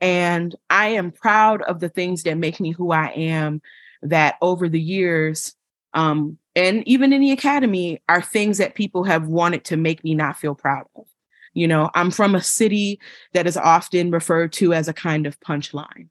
And 0.00 0.54
i 0.68 0.88
am 0.88 1.12
proud 1.12 1.62
of 1.62 1.80
the 1.80 1.88
things 1.88 2.24
that 2.24 2.36
make 2.36 2.60
me 2.60 2.72
who 2.72 2.90
i 2.92 3.06
am 3.08 3.62
that 4.02 4.36
over 4.42 4.68
the 4.68 4.80
years 4.80 5.54
um, 5.94 6.38
and 6.54 6.86
even 6.86 7.12
in 7.12 7.20
the 7.20 7.32
academy 7.32 8.02
are 8.08 8.20
things 8.20 8.58
that 8.58 8.74
people 8.74 9.04
have 9.04 9.26
wanted 9.26 9.64
to 9.64 9.76
make 9.76 10.04
me 10.04 10.14
not 10.14 10.38
feel 10.38 10.54
proud 10.54 10.84
of. 10.94 11.06
You 11.54 11.66
know 11.66 11.90
i'm 11.94 12.10
from 12.10 12.34
a 12.34 12.42
city 12.42 13.00
that 13.32 13.46
is 13.46 13.56
often 13.56 14.10
referred 14.10 14.52
to 14.54 14.74
as 14.74 14.86
a 14.86 14.92
kind 14.92 15.26
of 15.26 15.40
punchline 15.40 16.08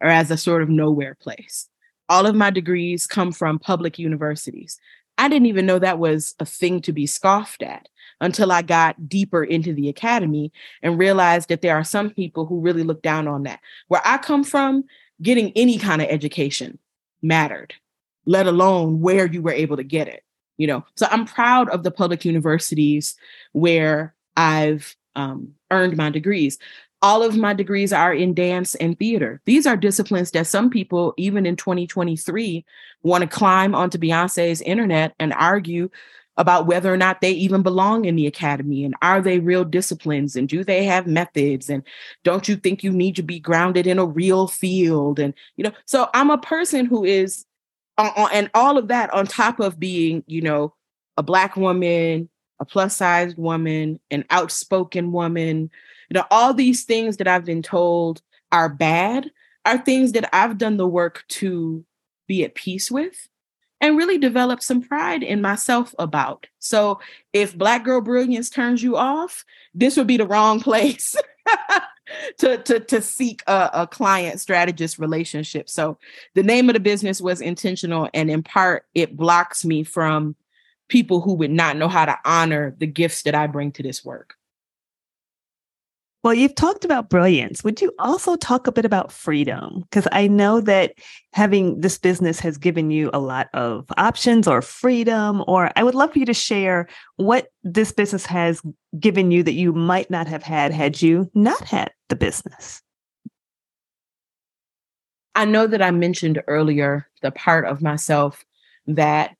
or 0.00 0.08
as 0.08 0.30
a 0.30 0.36
sort 0.36 0.62
of 0.62 0.68
nowhere 0.68 1.16
place 1.16 1.68
all 2.08 2.26
of 2.26 2.34
my 2.34 2.50
degrees 2.50 3.06
come 3.06 3.32
from 3.32 3.58
public 3.58 3.98
universities. 3.98 4.78
I 5.18 5.28
didn't 5.28 5.46
even 5.46 5.66
know 5.66 5.78
that 5.78 5.98
was 5.98 6.34
a 6.40 6.44
thing 6.44 6.80
to 6.82 6.92
be 6.92 7.06
scoffed 7.06 7.62
at 7.62 7.88
until 8.20 8.52
I 8.52 8.62
got 8.62 9.08
deeper 9.08 9.44
into 9.44 9.72
the 9.72 9.88
academy 9.88 10.52
and 10.82 10.98
realized 10.98 11.48
that 11.48 11.62
there 11.62 11.76
are 11.76 11.84
some 11.84 12.10
people 12.10 12.46
who 12.46 12.60
really 12.60 12.82
look 12.82 13.02
down 13.02 13.28
on 13.28 13.42
that. 13.44 13.60
Where 13.88 14.02
I 14.04 14.18
come 14.18 14.44
from, 14.44 14.84
getting 15.22 15.52
any 15.56 15.78
kind 15.78 16.02
of 16.02 16.08
education 16.08 16.78
mattered, 17.22 17.74
let 18.26 18.46
alone 18.46 19.00
where 19.00 19.26
you 19.26 19.42
were 19.42 19.52
able 19.52 19.76
to 19.76 19.84
get 19.84 20.08
it. 20.08 20.22
You 20.58 20.66
know, 20.66 20.84
so 20.96 21.06
I'm 21.10 21.26
proud 21.26 21.68
of 21.68 21.82
the 21.82 21.90
public 21.90 22.24
universities 22.24 23.14
where 23.52 24.14
I've 24.36 24.96
um, 25.14 25.54
earned 25.70 25.96
my 25.96 26.10
degrees 26.10 26.58
all 27.02 27.22
of 27.22 27.36
my 27.36 27.52
degrees 27.52 27.92
are 27.92 28.12
in 28.12 28.34
dance 28.34 28.74
and 28.76 28.98
theater. 28.98 29.40
These 29.44 29.66
are 29.66 29.76
disciplines 29.76 30.30
that 30.32 30.46
some 30.46 30.70
people, 30.70 31.14
even 31.16 31.46
in 31.46 31.56
2023, 31.56 32.64
want 33.02 33.22
to 33.22 33.28
climb 33.28 33.74
onto 33.74 33.98
Beyonce's 33.98 34.62
internet 34.62 35.14
and 35.20 35.32
argue 35.34 35.90
about 36.38 36.66
whether 36.66 36.92
or 36.92 36.96
not 36.96 37.20
they 37.20 37.30
even 37.30 37.62
belong 37.62 38.04
in 38.04 38.16
the 38.16 38.26
academy 38.26 38.84
and 38.84 38.94
are 39.00 39.22
they 39.22 39.38
real 39.38 39.64
disciplines 39.64 40.36
and 40.36 40.48
do 40.48 40.62
they 40.62 40.84
have 40.84 41.06
methods 41.06 41.70
and 41.70 41.82
don't 42.24 42.48
you 42.48 42.56
think 42.56 42.84
you 42.84 42.92
need 42.92 43.16
to 43.16 43.22
be 43.22 43.40
grounded 43.40 43.86
in 43.86 43.98
a 43.98 44.04
real 44.04 44.46
field 44.46 45.18
and 45.18 45.32
you 45.56 45.64
know 45.64 45.72
so 45.86 46.08
i'm 46.12 46.30
a 46.30 46.38
person 46.38 46.84
who 46.84 47.04
is 47.04 47.46
uh, 47.98 48.28
and 48.32 48.50
all 48.52 48.76
of 48.76 48.88
that 48.88 49.12
on 49.14 49.26
top 49.26 49.60
of 49.60 49.80
being 49.80 50.22
you 50.26 50.42
know 50.42 50.74
a 51.16 51.22
black 51.22 51.56
woman 51.56 52.28
a 52.60 52.64
plus 52.64 52.96
sized 52.96 53.38
woman 53.38 53.98
an 54.10 54.24
outspoken 54.30 55.12
woman 55.12 55.70
you 56.10 56.14
know, 56.14 56.24
all 56.30 56.54
these 56.54 56.84
things 56.84 57.16
that 57.16 57.28
I've 57.28 57.44
been 57.44 57.62
told 57.62 58.22
are 58.52 58.68
bad 58.68 59.30
are 59.64 59.78
things 59.78 60.12
that 60.12 60.28
I've 60.32 60.58
done 60.58 60.76
the 60.76 60.86
work 60.86 61.24
to 61.28 61.84
be 62.26 62.44
at 62.44 62.54
peace 62.54 62.90
with 62.90 63.28
and 63.80 63.96
really 63.96 64.18
develop 64.18 64.62
some 64.62 64.80
pride 64.80 65.22
in 65.22 65.42
myself 65.42 65.94
about. 65.98 66.46
So 66.60 67.00
if 67.32 67.56
Black 67.56 67.84
Girl 67.84 68.00
Brilliance 68.00 68.48
turns 68.48 68.82
you 68.82 68.96
off, 68.96 69.44
this 69.74 69.96
would 69.96 70.06
be 70.06 70.16
the 70.16 70.26
wrong 70.26 70.60
place. 70.62 71.14
to, 72.38 72.58
to, 72.58 72.80
to 72.80 73.02
seek 73.02 73.42
a, 73.46 73.70
a 73.72 73.86
client 73.86 74.40
strategist 74.40 74.98
relationship. 74.98 75.68
So 75.68 75.98
the 76.34 76.42
name 76.42 76.68
of 76.68 76.74
the 76.74 76.80
business 76.80 77.20
was 77.20 77.40
intentional, 77.40 78.08
and 78.14 78.30
in 78.30 78.42
part, 78.42 78.86
it 78.94 79.16
blocks 79.16 79.64
me 79.64 79.82
from 79.82 80.36
people 80.88 81.20
who 81.20 81.34
would 81.34 81.50
not 81.50 81.76
know 81.76 81.88
how 81.88 82.04
to 82.04 82.16
honor 82.24 82.74
the 82.78 82.86
gifts 82.86 83.22
that 83.22 83.34
I 83.34 83.46
bring 83.46 83.72
to 83.72 83.82
this 83.82 84.04
work. 84.04 84.34
Well, 86.26 86.34
you've 86.34 86.56
talked 86.56 86.84
about 86.84 87.08
brilliance. 87.08 87.62
Would 87.62 87.80
you 87.80 87.92
also 88.00 88.34
talk 88.34 88.66
a 88.66 88.72
bit 88.72 88.84
about 88.84 89.12
freedom? 89.12 89.82
Because 89.82 90.08
I 90.10 90.26
know 90.26 90.60
that 90.62 90.94
having 91.32 91.80
this 91.80 91.98
business 91.98 92.40
has 92.40 92.58
given 92.58 92.90
you 92.90 93.10
a 93.12 93.20
lot 93.20 93.48
of 93.54 93.84
options 93.96 94.48
or 94.48 94.60
freedom, 94.60 95.44
or 95.46 95.70
I 95.76 95.84
would 95.84 95.94
love 95.94 96.12
for 96.12 96.18
you 96.18 96.26
to 96.26 96.34
share 96.34 96.88
what 97.14 97.52
this 97.62 97.92
business 97.92 98.26
has 98.26 98.60
given 98.98 99.30
you 99.30 99.44
that 99.44 99.52
you 99.52 99.72
might 99.72 100.10
not 100.10 100.26
have 100.26 100.42
had 100.42 100.72
had 100.72 101.00
you 101.00 101.30
not 101.32 101.62
had 101.62 101.92
the 102.08 102.16
business. 102.16 102.82
I 105.36 105.44
know 105.44 105.68
that 105.68 105.80
I 105.80 105.92
mentioned 105.92 106.42
earlier 106.48 107.08
the 107.22 107.30
part 107.30 107.66
of 107.66 107.82
myself 107.82 108.44
that 108.88 109.36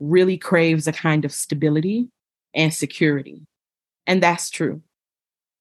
really 0.00 0.36
craves 0.36 0.88
a 0.88 0.92
kind 0.92 1.24
of 1.24 1.30
stability 1.30 2.08
and 2.54 2.74
security. 2.74 3.46
And 4.04 4.20
that's 4.20 4.50
true. 4.50 4.82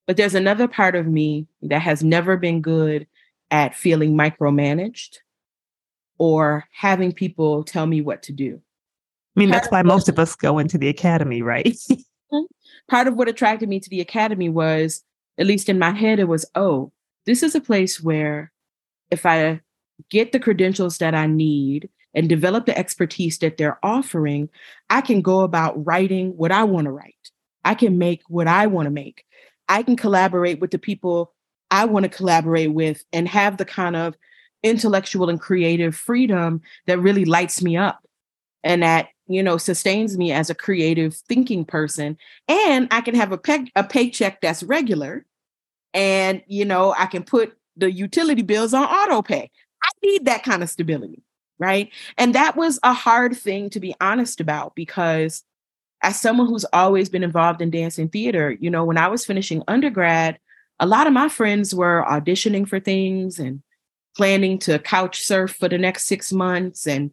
But 0.08 0.18
there's 0.18 0.36
another 0.36 0.68
part 0.68 0.96
of 0.96 1.06
me 1.06 1.48
that 1.62 1.82
has 1.82 2.04
never 2.04 2.38
been 2.38 2.62
good 2.62 3.08
at 3.52 3.76
feeling 3.76 4.14
micromanaged 4.14 5.18
or 6.18 6.66
having 6.72 7.12
people 7.12 7.64
tell 7.64 7.86
me 7.86 8.02
what 8.02 8.24
to 8.24 8.32
do. 8.32 8.62
I 9.36 9.40
mean, 9.40 9.50
part 9.50 9.62
that's 9.62 9.72
why 9.72 9.84
most 9.84 10.10
of 10.10 10.18
us 10.18 10.36
go 10.36 10.58
into 10.58 10.78
the 10.78 10.88
academy, 10.88 11.42
right? 11.42 11.78
Mm-hmm. 12.30 12.44
part 12.90 13.08
of 13.08 13.16
what 13.16 13.30
attracted 13.30 13.70
me 13.70 13.80
to 13.80 13.90
the 13.90 14.02
academy 14.02 14.50
was, 14.50 15.02
at 15.38 15.48
least 15.48 15.70
in 15.70 15.80
my 15.80 15.92
head, 15.92 16.20
it 16.20 16.28
was, 16.28 16.46
oh, 16.56 16.92
this 17.26 17.42
is 17.42 17.56
a 17.56 17.62
place 17.62 18.02
where 18.02 18.52
if 19.12 19.26
I 19.26 19.62
get 20.10 20.32
the 20.32 20.40
credentials 20.40 20.98
that 20.98 21.16
I 21.16 21.28
need 21.28 21.90
and 22.14 22.28
develop 22.28 22.66
the 22.66 22.78
expertise 22.78 23.38
that 23.40 23.58
they're 23.58 23.80
offering, 23.84 24.50
I 24.90 25.02
can 25.02 25.22
go 25.22 25.42
about 25.42 25.86
writing 25.86 26.36
what 26.36 26.52
I 26.52 26.64
want 26.64 26.86
to 26.86 26.92
write. 26.92 27.14
I 27.64 27.76
can 27.76 27.98
make 27.98 28.24
what 28.28 28.48
I 28.48 28.68
want 28.68 28.88
to 28.88 28.92
make. 28.92 29.24
I 29.70 29.84
can 29.84 29.96
collaborate 29.96 30.60
with 30.60 30.72
the 30.72 30.80
people 30.80 31.34
I 31.70 31.86
want 31.86 32.04
to 32.04 32.10
collaborate 32.10 32.74
with 32.74 33.04
and 33.12 33.28
have 33.28 33.58
the 33.58 33.66
kind 33.66 33.96
of 33.96 34.16
intellectual 34.64 35.30
and 35.30 35.40
creative 35.40 35.96
freedom 35.96 36.62
that 36.88 37.00
really 37.00 37.26
lights 37.26 37.62
me 37.62 37.78
up 37.78 38.08
and 38.64 38.82
that 38.84 39.10
you 39.28 39.44
know 39.44 39.58
sustains 39.58 40.18
me 40.18 40.32
as 40.32 40.50
a 40.50 40.56
creative 40.56 41.16
thinking 41.16 41.66
person. 41.66 42.18
And 42.48 42.88
i 42.92 43.02
can 43.02 43.16
have 43.16 43.32
a, 43.32 43.38
pay- 43.38 43.72
a 43.76 43.84
paycheck 43.84 44.42
that's 44.42 44.64
regular 44.64 45.26
and 45.94 46.42
you 46.48 46.66
know 46.66 46.94
i 46.98 47.06
can 47.06 47.24
put 47.24 47.58
the 47.76 47.92
utility 47.92 48.42
bills 48.42 48.74
on 48.74 48.84
auto 48.84 49.22
pay. 49.22 49.52
I 49.84 49.90
need 50.04 50.26
that 50.26 50.44
kind 50.44 50.64
of 50.64 50.70
stability 50.70 51.24
right? 51.60 51.90
And 52.18 52.36
that 52.36 52.56
was 52.56 52.80
a 52.84 52.94
hard 52.94 53.36
thing 53.36 53.70
to 53.72 53.80
be 53.80 53.96
honest 54.00 54.40
about 54.40 54.76
because 54.76 55.44
as 56.02 56.20
someone 56.20 56.48
who's 56.48 56.66
always 56.74 57.10
been 57.10 57.24
involved 57.24 57.62
in 57.62 57.72
dance 57.72 57.98
and 57.98 58.12
theater, 58.12 58.56
you 58.60 58.70
know, 58.70 58.86
when 58.86 58.98
I 58.98 59.08
was 59.08 59.26
finishing 59.26 59.64
undergrad, 59.68 60.40
a 60.80 60.86
lot 60.86 61.08
of 61.08 61.14
my 61.14 61.28
friends 61.30 61.74
were 61.74 62.06
auditioning 62.08 62.68
for 62.68 62.80
things 62.80 63.40
and 63.40 63.64
planning 64.16 64.60
to 64.60 64.80
couch 64.80 65.24
surf 65.24 65.56
for 65.56 65.68
the 65.70 65.78
next 65.78 66.06
six 66.06 66.32
months 66.32 66.88
and, 66.88 67.12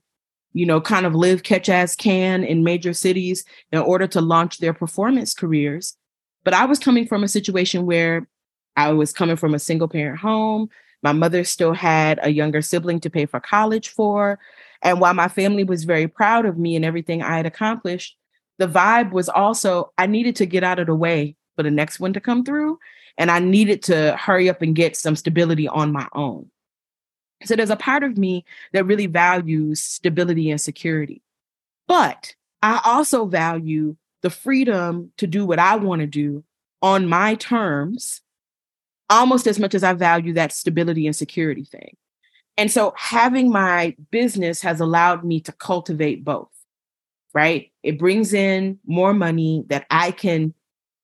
you 0.52 0.66
know, 0.66 0.80
kind 0.80 1.06
of 1.06 1.14
live 1.14 1.42
catch 1.42 1.68
as 1.68 1.96
can 1.96 2.44
in 2.44 2.64
major 2.64 2.92
cities 2.92 3.44
in 3.72 3.78
order 3.78 4.06
to 4.06 4.20
launch 4.20 4.58
their 4.58 4.74
performance 4.74 5.34
careers. 5.34 5.96
But 6.44 6.54
I 6.54 6.66
was 6.66 6.78
coming 6.78 7.06
from 7.06 7.24
a 7.24 7.28
situation 7.28 7.86
where 7.86 8.28
I 8.76 8.92
was 8.92 9.12
coming 9.12 9.36
from 9.36 9.54
a 9.54 9.58
single 9.58 9.88
parent 9.88 10.18
home. 10.18 10.68
My 11.02 11.12
mother 11.12 11.44
still 11.44 11.72
had 11.72 12.18
a 12.22 12.30
younger 12.30 12.62
sibling 12.62 13.00
to 13.00 13.10
pay 13.10 13.26
for 13.26 13.40
college 13.40 13.88
for. 13.88 14.38
And 14.82 15.00
while 15.00 15.14
my 15.14 15.28
family 15.28 15.64
was 15.64 15.84
very 15.84 16.08
proud 16.08 16.44
of 16.44 16.58
me 16.58 16.76
and 16.76 16.84
everything 16.84 17.22
I 17.22 17.36
had 17.36 17.46
accomplished, 17.46 18.16
the 18.58 18.68
vibe 18.68 19.12
was 19.12 19.28
also 19.28 19.92
I 19.98 20.06
needed 20.06 20.36
to 20.36 20.46
get 20.46 20.64
out 20.64 20.78
of 20.78 20.86
the 20.86 20.94
way 20.94 21.36
for 21.56 21.62
the 21.62 21.70
next 21.70 22.00
one 22.00 22.12
to 22.12 22.20
come 22.20 22.44
through. 22.44 22.78
And 23.16 23.30
I 23.30 23.38
needed 23.38 23.82
to 23.84 24.16
hurry 24.16 24.48
up 24.48 24.60
and 24.60 24.74
get 24.74 24.96
some 24.96 25.14
stability 25.14 25.68
on 25.68 25.92
my 25.92 26.08
own. 26.14 26.50
So 27.44 27.54
there's 27.54 27.70
a 27.70 27.76
part 27.76 28.02
of 28.02 28.18
me 28.18 28.44
that 28.72 28.86
really 28.86 29.06
values 29.06 29.82
stability 29.82 30.50
and 30.50 30.60
security. 30.60 31.22
But 31.86 32.34
I 32.62 32.80
also 32.84 33.26
value 33.26 33.96
the 34.22 34.30
freedom 34.30 35.12
to 35.18 35.26
do 35.26 35.44
what 35.44 35.58
I 35.58 35.76
want 35.76 36.00
to 36.00 36.06
do 36.06 36.44
on 36.82 37.06
my 37.08 37.34
terms 37.34 38.22
almost 39.10 39.46
as 39.46 39.58
much 39.58 39.74
as 39.74 39.84
I 39.84 39.92
value 39.92 40.32
that 40.32 40.52
stability 40.52 41.06
and 41.06 41.14
security 41.14 41.64
thing. 41.64 41.96
And 42.56 42.70
so 42.70 42.94
having 42.96 43.50
my 43.50 43.94
business 44.10 44.62
has 44.62 44.80
allowed 44.80 45.24
me 45.24 45.40
to 45.40 45.52
cultivate 45.52 46.24
both 46.24 46.48
right? 47.34 47.70
It 47.82 47.98
brings 47.98 48.32
in 48.32 48.78
more 48.86 49.12
money 49.12 49.64
that 49.68 49.86
I 49.90 50.12
can 50.12 50.54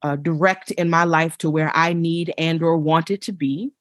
uh, 0.03 0.17
direct 0.17 0.71
in 0.71 0.89
my 0.89 1.05
life 1.05 1.37
to 1.39 1.51
where 1.51 1.71
I 1.75 1.93
need 1.93 2.33
and 2.39 2.63
or 2.63 2.79
want 2.79 3.11
it 3.11 3.21
to 3.23 3.33
be. 3.33 3.73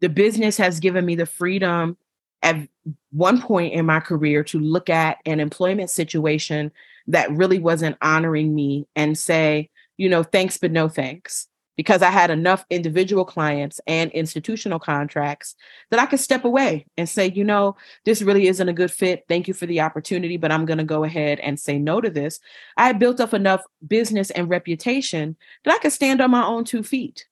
The 0.00 0.08
business 0.08 0.56
has 0.58 0.78
given 0.78 1.04
me 1.04 1.16
the 1.16 1.26
freedom 1.26 1.96
at 2.42 2.68
one 3.10 3.40
point 3.40 3.72
in 3.72 3.86
my 3.86 3.98
career 3.98 4.44
to 4.44 4.60
look 4.60 4.90
at 4.90 5.18
an 5.24 5.40
employment 5.40 5.90
situation 5.90 6.70
that 7.08 7.30
really 7.32 7.58
wasn't 7.58 7.96
honoring 8.02 8.54
me 8.54 8.86
and 8.94 9.18
say, 9.18 9.70
you 9.96 10.08
know, 10.08 10.22
thanks, 10.22 10.58
but 10.58 10.70
no 10.70 10.88
thanks 10.88 11.48
because 11.76 12.02
I 12.02 12.10
had 12.10 12.30
enough 12.30 12.64
individual 12.70 13.24
clients 13.24 13.80
and 13.86 14.10
institutional 14.12 14.78
contracts 14.78 15.54
that 15.90 16.00
I 16.00 16.06
could 16.06 16.20
step 16.20 16.44
away 16.44 16.86
and 16.96 17.08
say, 17.08 17.30
you 17.30 17.44
know, 17.44 17.76
this 18.04 18.22
really 18.22 18.48
isn't 18.48 18.68
a 18.68 18.72
good 18.72 18.90
fit. 18.90 19.24
Thank 19.28 19.46
you 19.46 19.54
for 19.54 19.66
the 19.66 19.80
opportunity, 19.80 20.36
but 20.36 20.50
I'm 20.50 20.64
going 20.64 20.78
to 20.78 20.84
go 20.84 21.04
ahead 21.04 21.38
and 21.40 21.60
say 21.60 21.78
no 21.78 22.00
to 22.00 22.10
this. 22.10 22.40
I 22.76 22.92
built 22.92 23.20
up 23.20 23.34
enough 23.34 23.62
business 23.86 24.30
and 24.30 24.48
reputation 24.48 25.36
that 25.64 25.74
I 25.74 25.78
could 25.78 25.92
stand 25.92 26.20
on 26.20 26.30
my 26.30 26.44
own 26.44 26.64
two 26.64 26.82
feet 26.82 27.26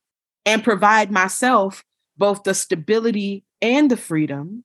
and 0.45 0.63
provide 0.63 1.11
myself 1.11 1.83
both 2.17 2.43
the 2.43 2.55
stability 2.55 3.45
and 3.63 3.91
the 3.91 3.97
freedom 3.97 4.65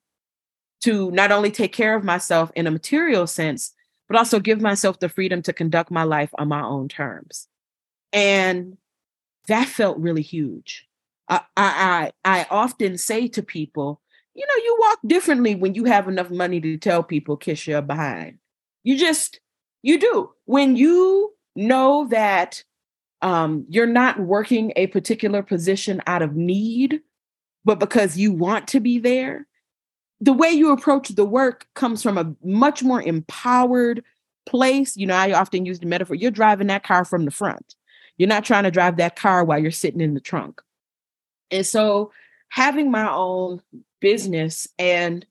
to 0.82 1.12
not 1.12 1.32
only 1.32 1.52
take 1.52 1.74
care 1.74 1.96
of 1.96 2.04
myself 2.04 2.52
in 2.56 2.68
a 2.68 2.72
material 2.72 3.28
sense, 3.28 3.74
but 4.08 4.18
also 4.18 4.39
give 4.39 4.62
myself 4.62 5.00
the 5.00 5.10
freedom 5.10 5.42
to 5.44 5.54
conduct 5.54 5.92
my 5.92 6.04
life 6.04 6.32
on 6.38 6.48
my 6.48 6.62
own 6.62 6.88
terms. 6.88 7.48
And 8.12 8.78
that 9.50 9.68
felt 9.68 9.98
really 9.98 10.22
huge. 10.22 10.88
I, 11.28 11.42
I, 11.56 12.12
I 12.26 12.48
often 12.50 12.98
say 12.98 13.28
to 13.28 13.44
people, 13.44 14.02
you 14.34 14.46
know, 14.48 14.64
you 14.64 14.78
walk 14.80 15.00
differently 15.06 15.54
when 15.54 15.76
you 15.76 15.86
have 15.86 16.08
enough 16.08 16.32
money 16.32 16.60
to 16.62 16.78
tell 16.78 17.04
people 17.04 17.38
kiss 17.38 17.68
your 17.68 17.82
behind. 17.82 18.40
You 18.84 18.98
just, 18.98 19.40
you 19.84 20.00
do. 20.00 20.32
When 20.46 20.76
you 20.76 21.34
know 21.56 22.08
that 22.10 22.64
um, 23.22 23.66
you're 23.70 23.86
not 23.86 24.20
working 24.20 24.72
a 24.76 24.88
particular 24.88 25.44
position 25.44 26.02
out 26.08 26.22
of 26.22 26.36
need, 26.36 27.02
but 27.66 27.80
because 27.80 28.18
you 28.18 28.32
want 28.32 28.68
to 28.70 28.80
be 28.80 28.98
there, 28.98 29.46
the 30.22 30.34
way 30.34 30.50
you 30.50 30.72
approach 30.72 31.10
the 31.10 31.26
work 31.26 31.68
comes 31.76 32.02
from 32.02 32.18
a 32.18 32.34
much 32.44 32.82
more 32.82 33.02
empowered 33.02 34.04
place. 34.48 34.98
You 34.98 35.08
know, 35.08 35.16
I 35.16 35.34
often 35.34 35.66
use 35.66 35.80
the 35.80 35.86
metaphor 35.86 36.16
you're 36.16 36.32
driving 36.32 36.68
that 36.68 36.84
car 36.84 37.06
from 37.06 37.26
the 37.26 37.32
front. 37.32 37.76
You're 38.19 38.29
not 38.29 38.45
trying 38.45 38.65
to 38.65 38.71
drive 38.71 38.97
that 38.97 39.15
car 39.15 39.43
while 39.43 39.58
you're 39.58 39.71
sitting 39.71 40.01
in 40.01 40.13
the 40.13 40.19
trunk. 40.19 40.62
And 41.49 41.65
so 41.65 42.12
having 42.49 42.91
my 42.91 43.10
own 43.10 43.62
business 44.01 44.67
and 44.77 45.25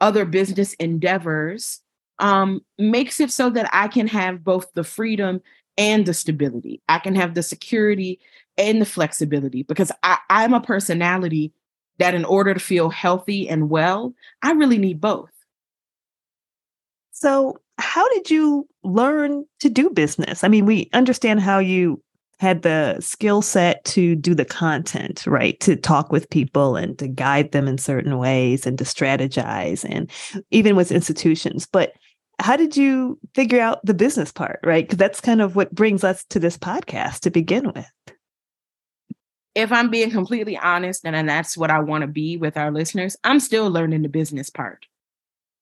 other 0.00 0.24
business 0.24 0.74
endeavors 0.74 1.80
um, 2.18 2.60
makes 2.78 3.20
it 3.20 3.30
so 3.32 3.50
that 3.50 3.68
I 3.72 3.88
can 3.88 4.06
have 4.06 4.44
both 4.44 4.72
the 4.74 4.84
freedom 4.84 5.40
and 5.78 6.06
the 6.06 6.14
stability. 6.14 6.80
I 6.88 6.98
can 6.98 7.14
have 7.14 7.34
the 7.34 7.42
security 7.42 8.20
and 8.56 8.80
the 8.80 8.86
flexibility 8.86 9.62
because 9.62 9.90
I, 10.02 10.18
I'm 10.30 10.54
a 10.54 10.60
personality 10.60 11.52
that, 11.98 12.14
in 12.14 12.24
order 12.26 12.52
to 12.52 12.60
feel 12.60 12.90
healthy 12.90 13.48
and 13.48 13.70
well, 13.70 14.14
I 14.42 14.52
really 14.52 14.78
need 14.78 15.00
both. 15.00 15.30
So, 17.12 17.58
how 17.78 18.08
did 18.10 18.30
you 18.30 18.68
learn 18.82 19.46
to 19.60 19.68
do 19.68 19.90
business? 19.90 20.44
I 20.44 20.48
mean, 20.48 20.66
we 20.66 20.90
understand 20.92 21.40
how 21.40 21.58
you 21.58 22.02
had 22.38 22.62
the 22.62 23.00
skill 23.00 23.40
set 23.40 23.84
to 23.86 24.14
do 24.14 24.34
the 24.34 24.44
content, 24.44 25.26
right? 25.26 25.58
To 25.60 25.74
talk 25.74 26.12
with 26.12 26.28
people 26.30 26.76
and 26.76 26.98
to 26.98 27.08
guide 27.08 27.52
them 27.52 27.66
in 27.66 27.78
certain 27.78 28.18
ways 28.18 28.66
and 28.66 28.76
to 28.78 28.84
strategize 28.84 29.84
and 29.88 30.10
even 30.50 30.76
with 30.76 30.92
institutions. 30.92 31.66
But 31.66 31.92
how 32.38 32.56
did 32.56 32.76
you 32.76 33.18
figure 33.34 33.60
out 33.60 33.84
the 33.84 33.94
business 33.94 34.30
part, 34.30 34.60
right? 34.62 34.84
Because 34.84 34.98
that's 34.98 35.20
kind 35.20 35.40
of 35.40 35.56
what 35.56 35.74
brings 35.74 36.04
us 36.04 36.24
to 36.26 36.38
this 36.38 36.58
podcast 36.58 37.20
to 37.20 37.30
begin 37.30 37.72
with. 37.74 37.90
If 39.54 39.72
I'm 39.72 39.88
being 39.88 40.10
completely 40.10 40.58
honest, 40.58 41.06
and, 41.06 41.26
that's 41.26 41.56
what 41.56 41.70
I 41.70 41.78
want 41.78 42.02
to 42.02 42.08
be 42.08 42.36
with 42.36 42.58
our 42.58 42.70
listeners, 42.70 43.16
I'm 43.24 43.40
still 43.40 43.70
learning 43.70 44.02
the 44.02 44.10
business 44.10 44.50
part. 44.50 44.84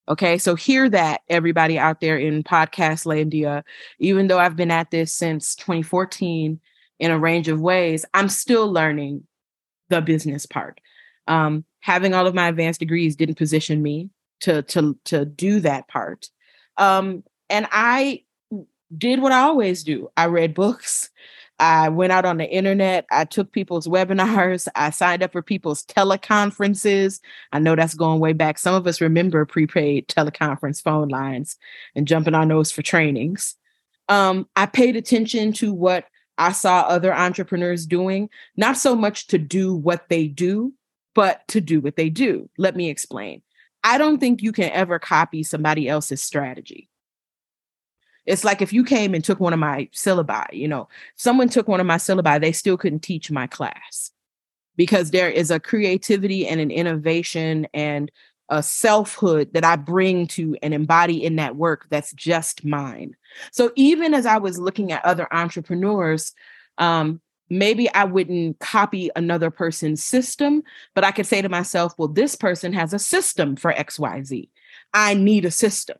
Okay, 0.08 0.36
so 0.36 0.54
hear 0.54 0.88
that, 0.90 1.22
everybody 1.28 1.78
out 1.78 2.00
there 2.00 2.18
in 2.18 2.42
podcast 2.42 3.06
landia. 3.06 3.62
Even 3.98 4.26
though 4.26 4.38
I've 4.38 4.56
been 4.56 4.70
at 4.70 4.90
this 4.90 5.14
since 5.14 5.54
2014 5.56 6.60
in 6.98 7.10
a 7.10 7.18
range 7.18 7.48
of 7.48 7.60
ways, 7.60 8.04
I'm 8.12 8.28
still 8.28 8.70
learning 8.70 9.26
the 9.88 10.02
business 10.02 10.44
part. 10.44 10.80
Um, 11.26 11.64
having 11.80 12.12
all 12.12 12.26
of 12.26 12.34
my 12.34 12.48
advanced 12.48 12.80
degrees 12.80 13.16
didn't 13.16 13.38
position 13.38 13.82
me 13.82 14.10
to 14.40 14.62
to 14.62 14.98
to 15.04 15.24
do 15.24 15.60
that 15.60 15.88
part. 15.88 16.28
Um, 16.76 17.24
and 17.48 17.66
I 17.72 18.24
did 18.96 19.22
what 19.22 19.32
I 19.32 19.40
always 19.40 19.84
do. 19.84 20.08
I 20.16 20.26
read 20.26 20.54
books. 20.54 21.10
I 21.58 21.88
went 21.88 22.12
out 22.12 22.24
on 22.24 22.38
the 22.38 22.50
internet. 22.50 23.06
I 23.10 23.24
took 23.24 23.52
people's 23.52 23.86
webinars. 23.88 24.68
I 24.74 24.90
signed 24.90 25.22
up 25.22 25.32
for 25.32 25.42
people's 25.42 25.84
teleconferences. 25.84 27.20
I 27.52 27.58
know 27.58 27.76
that's 27.76 27.94
going 27.94 28.20
way 28.20 28.32
back. 28.32 28.58
Some 28.58 28.74
of 28.74 28.86
us 28.86 29.00
remember 29.00 29.44
prepaid 29.44 30.08
teleconference 30.08 30.82
phone 30.82 31.08
lines 31.08 31.56
and 31.94 32.08
jumping 32.08 32.34
on 32.34 32.48
those 32.48 32.72
for 32.72 32.82
trainings. 32.82 33.56
Um, 34.08 34.48
I 34.54 34.66
paid 34.66 34.96
attention 34.96 35.52
to 35.54 35.72
what 35.72 36.06
I 36.36 36.52
saw 36.52 36.80
other 36.80 37.14
entrepreneurs 37.14 37.86
doing, 37.86 38.28
not 38.56 38.76
so 38.76 38.94
much 38.94 39.28
to 39.28 39.38
do 39.38 39.74
what 39.74 40.08
they 40.08 40.26
do, 40.26 40.74
but 41.14 41.46
to 41.48 41.60
do 41.60 41.80
what 41.80 41.96
they 41.96 42.10
do. 42.10 42.50
Let 42.58 42.74
me 42.76 42.90
explain. 42.90 43.42
I 43.84 43.98
don't 43.98 44.18
think 44.18 44.42
you 44.42 44.52
can 44.52 44.70
ever 44.70 44.98
copy 44.98 45.42
somebody 45.42 45.88
else's 45.88 46.22
strategy. 46.22 46.88
It's 48.26 48.44
like 48.44 48.62
if 48.62 48.72
you 48.72 48.84
came 48.84 49.14
and 49.14 49.22
took 49.22 49.40
one 49.40 49.52
of 49.52 49.58
my 49.58 49.88
syllabi, 49.92 50.52
you 50.52 50.68
know, 50.68 50.88
someone 51.16 51.48
took 51.48 51.68
one 51.68 51.80
of 51.80 51.86
my 51.86 51.96
syllabi, 51.96 52.40
they 52.40 52.52
still 52.52 52.76
couldn't 52.76 53.00
teach 53.00 53.30
my 53.30 53.46
class 53.46 54.10
because 54.76 55.10
there 55.10 55.30
is 55.30 55.50
a 55.50 55.60
creativity 55.60 56.46
and 56.46 56.60
an 56.60 56.70
innovation 56.70 57.66
and 57.74 58.10
a 58.48 58.62
selfhood 58.62 59.52
that 59.54 59.64
I 59.64 59.76
bring 59.76 60.26
to 60.28 60.56
and 60.62 60.74
embody 60.74 61.24
in 61.24 61.36
that 61.36 61.56
work 61.56 61.86
that's 61.90 62.12
just 62.12 62.64
mine. 62.64 63.16
So 63.52 63.72
even 63.74 64.14
as 64.14 64.26
I 64.26 64.38
was 64.38 64.58
looking 64.58 64.92
at 64.92 65.04
other 65.04 65.26
entrepreneurs, 65.32 66.32
um, 66.78 67.20
maybe 67.48 67.92
I 67.92 68.04
wouldn't 68.04 68.58
copy 68.60 69.10
another 69.16 69.50
person's 69.50 70.02
system, 70.02 70.62
but 70.94 71.04
I 71.04 71.10
could 71.10 71.26
say 71.26 71.40
to 71.40 71.48
myself, 71.48 71.94
well, 71.96 72.08
this 72.08 72.36
person 72.36 72.72
has 72.72 72.92
a 72.92 72.98
system 72.98 73.56
for 73.56 73.72
XYZ. 73.72 74.48
I 74.92 75.14
need 75.14 75.44
a 75.44 75.50
system. 75.50 75.98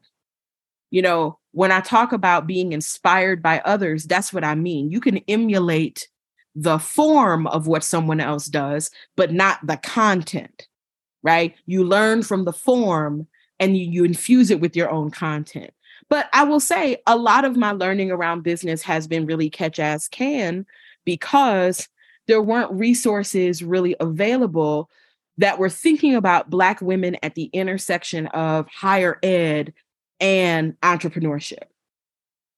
You 0.90 1.02
know, 1.02 1.38
when 1.55 1.71
I 1.71 1.81
talk 1.81 2.12
about 2.12 2.49
being 2.49 2.73
inspired 2.73 3.40
by 3.40 3.62
others, 3.64 4.05
that's 4.05 4.33
what 4.33 4.43
I 4.43 4.57
mean. 4.57 4.90
You 4.90 5.01
can 5.01 5.19
emulate 5.29 6.09
the 6.57 6.81
form 6.81 7.47
of 7.47 7.69
what 7.69 7.85
someone 7.85 8.19
else 8.19 8.47
does, 8.47 8.90
but 9.17 9.33
not 9.33 9.64
the 9.64 9.77
content, 9.77 10.67
right? 11.23 11.55
You 11.67 11.85
learn 11.85 12.25
from 12.25 12.45
the 12.45 12.53
form 12.53 13.29
and 13.61 13.77
you, 13.77 13.88
you 13.88 14.05
infuse 14.05 14.51
it 14.51 14.61
with 14.61 14.75
your 14.75 14.90
own 14.90 15.12
content. 15.12 15.71
But 16.11 16.29
I 16.33 16.43
will 16.43 16.59
say 16.59 16.97
a 17.07 17.17
lot 17.17 17.45
of 17.45 17.57
my 17.57 17.71
learning 17.71 18.11
around 18.11 18.43
business 18.43 18.83
has 18.83 19.07
been 19.07 19.25
really 19.25 19.49
catch 19.49 19.79
as 19.79 20.09
can 20.09 20.67
because 21.05 21.88
there 22.27 22.43
weren't 22.43 22.73
resources 22.73 23.62
really 23.62 23.95
available 24.01 24.90
that 25.38 25.61
were 25.61 25.71
thinking 25.71 26.17
about 26.17 26.51
Black 26.51 26.81
women 26.81 27.17
at 27.23 27.37
the 27.37 27.45
intersection 27.53 28.27
of 28.29 28.67
higher 28.67 29.21
ed 29.23 29.73
and 30.24 30.80
entrepreneurship. 30.80 31.64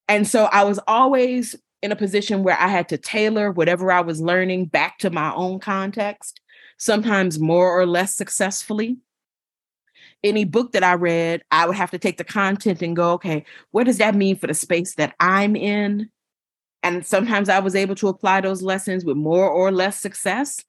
And 0.06 0.24
so 0.24 0.44
I 0.44 0.62
was 0.62 0.78
always 0.86 1.56
in 1.82 1.90
a 1.90 1.96
position 1.96 2.44
where 2.44 2.56
I 2.56 2.68
had 2.68 2.88
to 2.90 2.96
tailor 2.96 3.50
whatever 3.50 3.90
I 3.90 4.02
was 4.02 4.20
learning 4.20 4.66
back 4.66 4.98
to 4.98 5.10
my 5.10 5.34
own 5.34 5.58
context, 5.58 6.40
sometimes 6.78 7.40
more 7.40 7.68
or 7.68 7.84
less 7.84 8.14
successfully. 8.14 8.98
Any 10.22 10.44
book 10.44 10.72
that 10.72 10.84
I 10.84 10.94
read, 10.94 11.42
I 11.50 11.66
would 11.66 11.74
have 11.74 11.90
to 11.90 11.98
take 11.98 12.18
the 12.18 12.24
content 12.24 12.82
and 12.82 12.94
go, 12.94 13.14
okay, 13.14 13.44
what 13.72 13.84
does 13.84 13.98
that 13.98 14.14
mean 14.14 14.36
for 14.36 14.46
the 14.46 14.54
space 14.54 14.94
that 14.94 15.16
I'm 15.18 15.56
in? 15.56 16.08
And 16.84 17.04
sometimes 17.04 17.48
I 17.48 17.58
was 17.58 17.74
able 17.74 17.96
to 17.96 18.06
apply 18.06 18.42
those 18.42 18.62
lessons 18.62 19.04
with 19.04 19.16
more 19.16 19.50
or 19.50 19.72
less 19.72 19.98
success. 19.98 20.62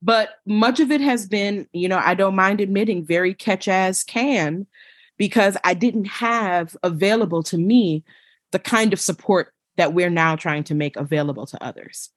But 0.00 0.30
much 0.46 0.80
of 0.80 0.90
it 0.90 1.02
has 1.02 1.26
been, 1.26 1.68
you 1.74 1.86
know, 1.86 2.00
I 2.02 2.14
don't 2.14 2.34
mind 2.34 2.62
admitting, 2.62 3.04
very 3.04 3.34
catch 3.34 3.68
as 3.68 4.02
can, 4.02 4.66
because 5.20 5.54
I 5.64 5.74
didn't 5.74 6.06
have 6.06 6.74
available 6.82 7.42
to 7.42 7.58
me 7.58 8.02
the 8.52 8.58
kind 8.58 8.94
of 8.94 8.98
support 8.98 9.52
that 9.76 9.92
we're 9.92 10.08
now 10.08 10.34
trying 10.34 10.64
to 10.64 10.74
make 10.74 10.96
available 10.96 11.44
to 11.44 11.62
others. 11.62 12.08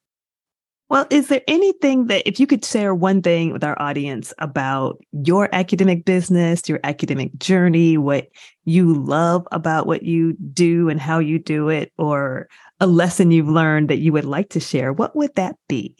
Well, 0.87 1.05
is 1.09 1.27
there 1.27 1.41
anything 1.45 2.07
that, 2.07 2.25
if 2.25 2.39
you 2.39 2.47
could 2.47 2.63
share 2.63 2.95
one 2.95 3.21
thing 3.21 3.51
with 3.51 3.61
our 3.61 3.75
audience 3.81 4.33
about 4.37 5.03
your 5.11 5.49
academic 5.51 6.05
business, 6.05 6.69
your 6.69 6.79
academic 6.85 7.37
journey, 7.39 7.97
what 7.97 8.29
you 8.63 8.93
love 8.93 9.45
about 9.51 9.85
what 9.85 10.03
you 10.03 10.37
do 10.53 10.87
and 10.87 10.97
how 10.97 11.19
you 11.19 11.39
do 11.39 11.67
it, 11.67 11.91
or 11.97 12.47
a 12.79 12.87
lesson 12.87 13.31
you've 13.31 13.49
learned 13.49 13.89
that 13.89 13.99
you 13.99 14.13
would 14.13 14.23
like 14.23 14.47
to 14.51 14.61
share, 14.61 14.93
what 14.93 15.13
would 15.13 15.35
that 15.35 15.57
be? 15.67 15.93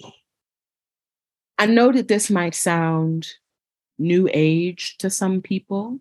I 1.57 1.65
know 1.65 1.91
that 1.91 2.07
this 2.07 2.29
might 2.29 2.55
sound 2.55 3.27
new 3.99 4.29
age 4.33 4.97
to 4.99 5.09
some 5.09 5.41
people 5.41 5.99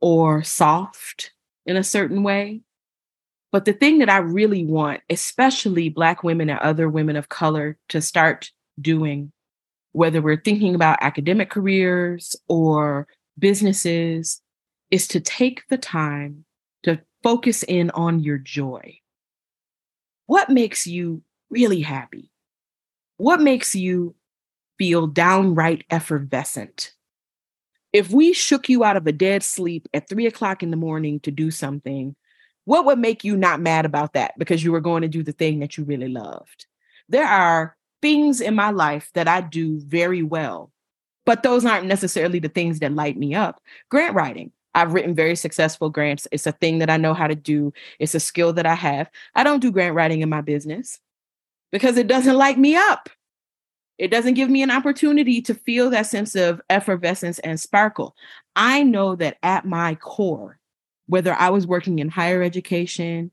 or 0.00 0.42
soft 0.42 1.32
in 1.66 1.76
a 1.76 1.84
certain 1.84 2.22
way. 2.22 2.62
But 3.50 3.64
the 3.64 3.72
thing 3.72 3.98
that 3.98 4.10
I 4.10 4.18
really 4.18 4.64
want, 4.64 5.00
especially 5.08 5.88
Black 5.88 6.22
women 6.22 6.50
and 6.50 6.58
other 6.60 6.88
women 6.88 7.16
of 7.16 7.28
color, 7.28 7.78
to 7.88 8.00
start 8.00 8.50
doing, 8.80 9.32
whether 9.92 10.20
we're 10.20 10.40
thinking 10.40 10.74
about 10.74 10.98
academic 11.00 11.50
careers 11.50 12.36
or 12.48 13.08
businesses, 13.38 14.42
is 14.90 15.08
to 15.08 15.20
take 15.20 15.66
the 15.68 15.78
time 15.78 16.44
to 16.82 17.00
focus 17.22 17.62
in 17.62 17.90
on 17.90 18.20
your 18.20 18.38
joy. 18.38 18.98
What 20.26 20.50
makes 20.50 20.86
you 20.86 21.22
really 21.50 21.80
happy? 21.80 22.30
What 23.16 23.40
makes 23.40 23.74
you 23.74 24.14
feel 24.78 25.06
downright 25.06 25.84
effervescent? 25.90 26.92
If 27.92 28.10
we 28.10 28.32
shook 28.32 28.68
you 28.68 28.84
out 28.84 28.96
of 28.96 29.06
a 29.06 29.12
dead 29.12 29.42
sleep 29.42 29.88
at 29.94 30.08
three 30.08 30.26
o'clock 30.26 30.62
in 30.62 30.70
the 30.70 30.76
morning 30.76 31.20
to 31.20 31.30
do 31.30 31.50
something, 31.50 32.14
what 32.64 32.84
would 32.84 32.98
make 32.98 33.24
you 33.24 33.36
not 33.36 33.60
mad 33.60 33.86
about 33.86 34.12
that 34.12 34.38
because 34.38 34.62
you 34.62 34.72
were 34.72 34.80
going 34.80 35.02
to 35.02 35.08
do 35.08 35.22
the 35.22 35.32
thing 35.32 35.60
that 35.60 35.78
you 35.78 35.84
really 35.84 36.08
loved? 36.08 36.66
There 37.08 37.26
are 37.26 37.76
things 38.02 38.40
in 38.40 38.54
my 38.54 38.70
life 38.70 39.10
that 39.14 39.26
I 39.26 39.40
do 39.40 39.80
very 39.80 40.22
well, 40.22 40.70
but 41.24 41.42
those 41.42 41.64
aren't 41.64 41.86
necessarily 41.86 42.38
the 42.38 42.50
things 42.50 42.80
that 42.80 42.92
light 42.92 43.16
me 43.16 43.34
up. 43.34 43.60
Grant 43.90 44.14
writing. 44.14 44.52
I've 44.74 44.92
written 44.92 45.14
very 45.14 45.34
successful 45.34 45.88
grants. 45.88 46.28
It's 46.30 46.46
a 46.46 46.52
thing 46.52 46.78
that 46.80 46.90
I 46.90 46.98
know 46.98 47.14
how 47.14 47.26
to 47.26 47.34
do. 47.34 47.72
It's 47.98 48.14
a 48.14 48.20
skill 48.20 48.52
that 48.52 48.66
I 48.66 48.74
have. 48.74 49.10
I 49.34 49.44
don't 49.44 49.60
do 49.60 49.72
grant 49.72 49.94
writing 49.94 50.20
in 50.20 50.28
my 50.28 50.42
business 50.42 51.00
because 51.72 51.96
it 51.96 52.06
doesn't 52.06 52.36
light 52.36 52.58
me 52.58 52.76
up. 52.76 53.08
It 53.98 54.12
doesn't 54.12 54.34
give 54.34 54.48
me 54.48 54.62
an 54.62 54.70
opportunity 54.70 55.42
to 55.42 55.54
feel 55.54 55.90
that 55.90 56.06
sense 56.06 56.36
of 56.36 56.60
effervescence 56.70 57.40
and 57.40 57.58
sparkle. 57.58 58.14
I 58.54 58.84
know 58.84 59.16
that 59.16 59.38
at 59.42 59.64
my 59.66 59.96
core, 59.96 60.58
whether 61.06 61.34
I 61.34 61.50
was 61.50 61.66
working 61.66 61.98
in 61.98 62.08
higher 62.08 62.42
education 62.42 63.32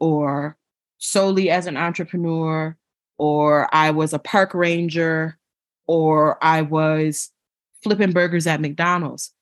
or 0.00 0.56
solely 0.98 1.48
as 1.48 1.66
an 1.66 1.76
entrepreneur, 1.76 2.76
or 3.18 3.68
I 3.74 3.90
was 3.90 4.12
a 4.12 4.18
park 4.18 4.54
ranger, 4.54 5.38
or 5.86 6.42
I 6.42 6.62
was 6.62 7.30
flipping 7.82 8.12
burgers 8.12 8.46
at 8.46 8.60
McDonald's, 8.60 9.32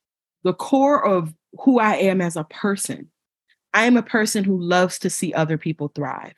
the 0.43 0.53
core 0.53 1.05
of 1.05 1.33
who 1.61 1.79
I 1.79 1.95
am 1.95 2.21
as 2.21 2.37
a 2.37 2.45
person. 2.45 3.11
I 3.73 3.85
am 3.85 3.97
a 3.97 4.03
person 4.03 4.45
who 4.45 4.61
loves 4.61 4.99
to 5.01 5.11
see 5.11 5.33
other 5.33 5.59
people 5.59 5.93
thrive. 5.95 6.37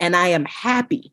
And 0.00 0.14
I 0.14 0.28
am 0.28 0.44
happy, 0.44 1.12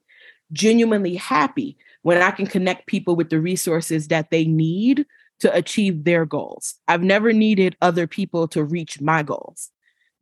genuinely 0.51 1.15
happy, 1.15 1.77
when 2.01 2.21
I 2.21 2.31
can 2.31 2.47
connect 2.47 2.87
people 2.87 3.15
with 3.15 3.29
the 3.29 3.39
resources 3.39 4.07
that 4.07 4.31
they 4.31 4.45
need 4.45 5.05
to 5.39 5.53
achieve 5.55 6.03
their 6.03 6.25
goals. 6.25 6.75
I've 6.87 7.03
never 7.03 7.33
needed 7.33 7.77
other 7.81 8.07
people 8.07 8.47
to 8.49 8.63
reach 8.63 9.01
my 9.01 9.23
goals. 9.23 9.69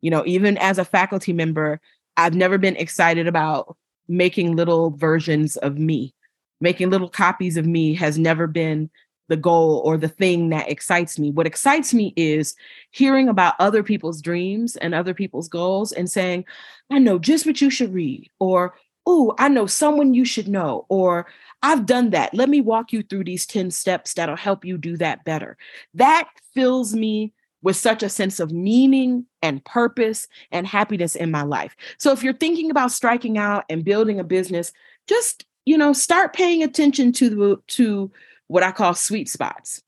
You 0.00 0.10
know, 0.10 0.24
even 0.26 0.56
as 0.58 0.78
a 0.78 0.84
faculty 0.84 1.32
member, 1.32 1.80
I've 2.16 2.34
never 2.34 2.58
been 2.58 2.76
excited 2.76 3.26
about 3.26 3.76
making 4.08 4.56
little 4.56 4.90
versions 4.90 5.56
of 5.56 5.78
me. 5.78 6.14
Making 6.60 6.90
little 6.90 7.08
copies 7.08 7.56
of 7.56 7.66
me 7.66 7.94
has 7.94 8.18
never 8.18 8.46
been 8.46 8.90
the 9.28 9.36
goal 9.36 9.82
or 9.84 9.96
the 9.96 10.08
thing 10.08 10.48
that 10.48 10.70
excites 10.70 11.18
me. 11.18 11.30
What 11.30 11.46
excites 11.46 11.92
me 11.92 12.14
is 12.16 12.54
hearing 12.90 13.28
about 13.28 13.54
other 13.58 13.82
people's 13.82 14.22
dreams 14.22 14.74
and 14.76 14.94
other 14.94 15.14
people's 15.14 15.48
goals 15.48 15.92
and 15.92 16.10
saying, 16.10 16.44
I 16.90 16.98
know 16.98 17.18
just 17.18 17.44
what 17.44 17.60
you 17.60 17.70
should 17.70 17.92
read, 17.92 18.30
or, 18.40 18.74
oh, 19.10 19.34
I 19.38 19.48
know 19.48 19.64
someone 19.64 20.12
you 20.12 20.26
should 20.26 20.48
know, 20.48 20.84
or 20.90 21.26
I've 21.62 21.86
done 21.86 22.10
that. 22.10 22.34
Let 22.34 22.50
me 22.50 22.60
walk 22.60 22.92
you 22.92 23.02
through 23.02 23.24
these 23.24 23.46
10 23.46 23.70
steps 23.70 24.12
that'll 24.12 24.36
help 24.36 24.66
you 24.66 24.76
do 24.76 24.98
that 24.98 25.24
better. 25.24 25.56
That 25.94 26.28
fills 26.54 26.94
me 26.94 27.32
with 27.62 27.76
such 27.76 28.02
a 28.02 28.10
sense 28.10 28.38
of 28.38 28.52
meaning 28.52 29.24
and 29.42 29.64
purpose 29.64 30.28
and 30.52 30.66
happiness 30.66 31.16
in 31.16 31.30
my 31.30 31.42
life. 31.42 31.74
So 31.96 32.12
if 32.12 32.22
you're 32.22 32.34
thinking 32.34 32.70
about 32.70 32.92
striking 32.92 33.38
out 33.38 33.64
and 33.70 33.82
building 33.82 34.20
a 34.20 34.24
business, 34.24 34.72
just, 35.06 35.46
you 35.64 35.78
know, 35.78 35.94
start 35.94 36.34
paying 36.34 36.62
attention 36.62 37.10
to 37.12 37.30
the 37.30 37.56
to 37.68 38.12
what 38.48 38.62
I 38.62 38.72
call 38.72 38.92
sweet 38.92 39.30
spots. 39.30 39.82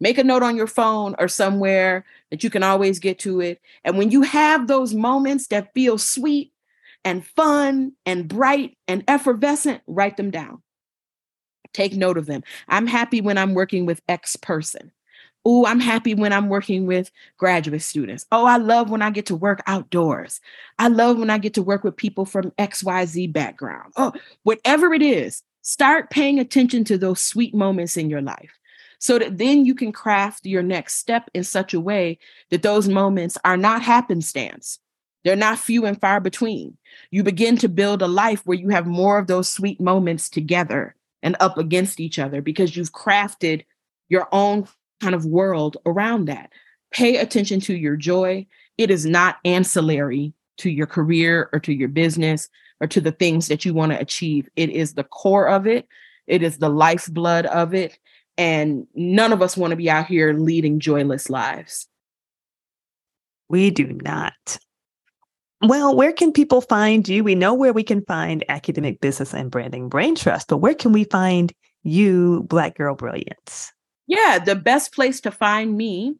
Make 0.00 0.18
a 0.18 0.24
note 0.24 0.42
on 0.42 0.56
your 0.56 0.66
phone 0.66 1.14
or 1.20 1.28
somewhere 1.28 2.04
that 2.32 2.42
you 2.42 2.50
can 2.50 2.64
always 2.64 2.98
get 2.98 3.20
to 3.20 3.40
it. 3.40 3.60
And 3.84 3.96
when 3.96 4.10
you 4.10 4.22
have 4.22 4.66
those 4.66 4.94
moments 4.94 5.46
that 5.46 5.72
feel 5.74 5.96
sweet 5.96 6.51
and 7.04 7.26
fun 7.26 7.92
and 8.06 8.28
bright 8.28 8.76
and 8.88 9.04
effervescent, 9.08 9.82
write 9.86 10.16
them 10.16 10.30
down. 10.30 10.62
Take 11.72 11.94
note 11.94 12.18
of 12.18 12.26
them. 12.26 12.42
I'm 12.68 12.86
happy 12.86 13.20
when 13.20 13.38
I'm 13.38 13.54
working 13.54 13.86
with 13.86 14.02
X 14.08 14.36
person. 14.36 14.92
Oh, 15.44 15.66
I'm 15.66 15.80
happy 15.80 16.14
when 16.14 16.32
I'm 16.32 16.48
working 16.48 16.86
with 16.86 17.10
graduate 17.36 17.82
students. 17.82 18.26
Oh, 18.30 18.44
I 18.44 18.58
love 18.58 18.90
when 18.90 19.02
I 19.02 19.10
get 19.10 19.26
to 19.26 19.34
work 19.34 19.60
outdoors. 19.66 20.40
I 20.78 20.88
love 20.88 21.18
when 21.18 21.30
I 21.30 21.38
get 21.38 21.54
to 21.54 21.62
work 21.62 21.82
with 21.82 21.96
people 21.96 22.24
from 22.24 22.52
XYZ 22.52 23.32
background. 23.32 23.92
Oh, 23.96 24.12
whatever 24.44 24.94
it 24.94 25.02
is, 25.02 25.42
start 25.62 26.10
paying 26.10 26.38
attention 26.38 26.84
to 26.84 26.98
those 26.98 27.20
sweet 27.20 27.54
moments 27.54 27.96
in 27.96 28.08
your 28.08 28.22
life 28.22 28.56
so 28.98 29.18
that 29.18 29.38
then 29.38 29.64
you 29.64 29.74
can 29.74 29.90
craft 29.90 30.46
your 30.46 30.62
next 30.62 30.94
step 30.94 31.28
in 31.34 31.42
such 31.42 31.74
a 31.74 31.80
way 31.80 32.18
that 32.50 32.62
those 32.62 32.86
moments 32.86 33.36
are 33.44 33.56
not 33.56 33.82
happenstance. 33.82 34.78
They're 35.24 35.36
not 35.36 35.58
few 35.58 35.86
and 35.86 36.00
far 36.00 36.20
between. 36.20 36.76
You 37.10 37.22
begin 37.22 37.56
to 37.58 37.68
build 37.68 38.02
a 38.02 38.08
life 38.08 38.42
where 38.44 38.58
you 38.58 38.70
have 38.70 38.86
more 38.86 39.18
of 39.18 39.26
those 39.26 39.48
sweet 39.48 39.80
moments 39.80 40.28
together 40.28 40.96
and 41.22 41.36
up 41.40 41.58
against 41.58 42.00
each 42.00 42.18
other 42.18 42.42
because 42.42 42.76
you've 42.76 42.92
crafted 42.92 43.64
your 44.08 44.28
own 44.32 44.66
kind 45.00 45.14
of 45.14 45.24
world 45.24 45.76
around 45.86 46.26
that. 46.26 46.50
Pay 46.92 47.16
attention 47.16 47.60
to 47.60 47.74
your 47.74 47.96
joy. 47.96 48.46
It 48.78 48.90
is 48.90 49.06
not 49.06 49.38
ancillary 49.44 50.34
to 50.58 50.70
your 50.70 50.86
career 50.86 51.48
or 51.52 51.60
to 51.60 51.72
your 51.72 51.88
business 51.88 52.48
or 52.80 52.86
to 52.88 53.00
the 53.00 53.12
things 53.12 53.48
that 53.48 53.64
you 53.64 53.72
want 53.72 53.92
to 53.92 54.00
achieve. 54.00 54.48
It 54.56 54.70
is 54.70 54.94
the 54.94 55.04
core 55.04 55.48
of 55.48 55.66
it, 55.66 55.86
it 56.26 56.42
is 56.42 56.58
the 56.58 56.68
lifeblood 56.68 57.46
of 57.46 57.74
it. 57.74 57.98
And 58.38 58.86
none 58.94 59.32
of 59.32 59.42
us 59.42 59.58
want 59.58 59.72
to 59.72 59.76
be 59.76 59.90
out 59.90 60.06
here 60.06 60.32
leading 60.32 60.80
joyless 60.80 61.28
lives. 61.28 61.86
We 63.50 63.70
do 63.70 63.86
not. 63.86 64.58
Well, 65.62 65.94
where 65.94 66.12
can 66.12 66.32
people 66.32 66.60
find 66.60 67.08
you? 67.08 67.22
We 67.22 67.36
know 67.36 67.54
where 67.54 67.72
we 67.72 67.84
can 67.84 68.04
find 68.04 68.44
academic 68.48 69.00
business 69.00 69.32
and 69.32 69.48
branding 69.50 69.88
brain 69.88 70.16
trust, 70.16 70.48
but 70.48 70.56
where 70.56 70.74
can 70.74 70.92
we 70.92 71.04
find 71.04 71.52
you, 71.84 72.42
Black 72.48 72.76
Girl 72.76 72.96
Brilliance? 72.96 73.72
Yeah, 74.08 74.40
the 74.44 74.56
best 74.56 74.92
place 74.92 75.20
to 75.20 75.30
find 75.30 75.76
me 75.76 76.16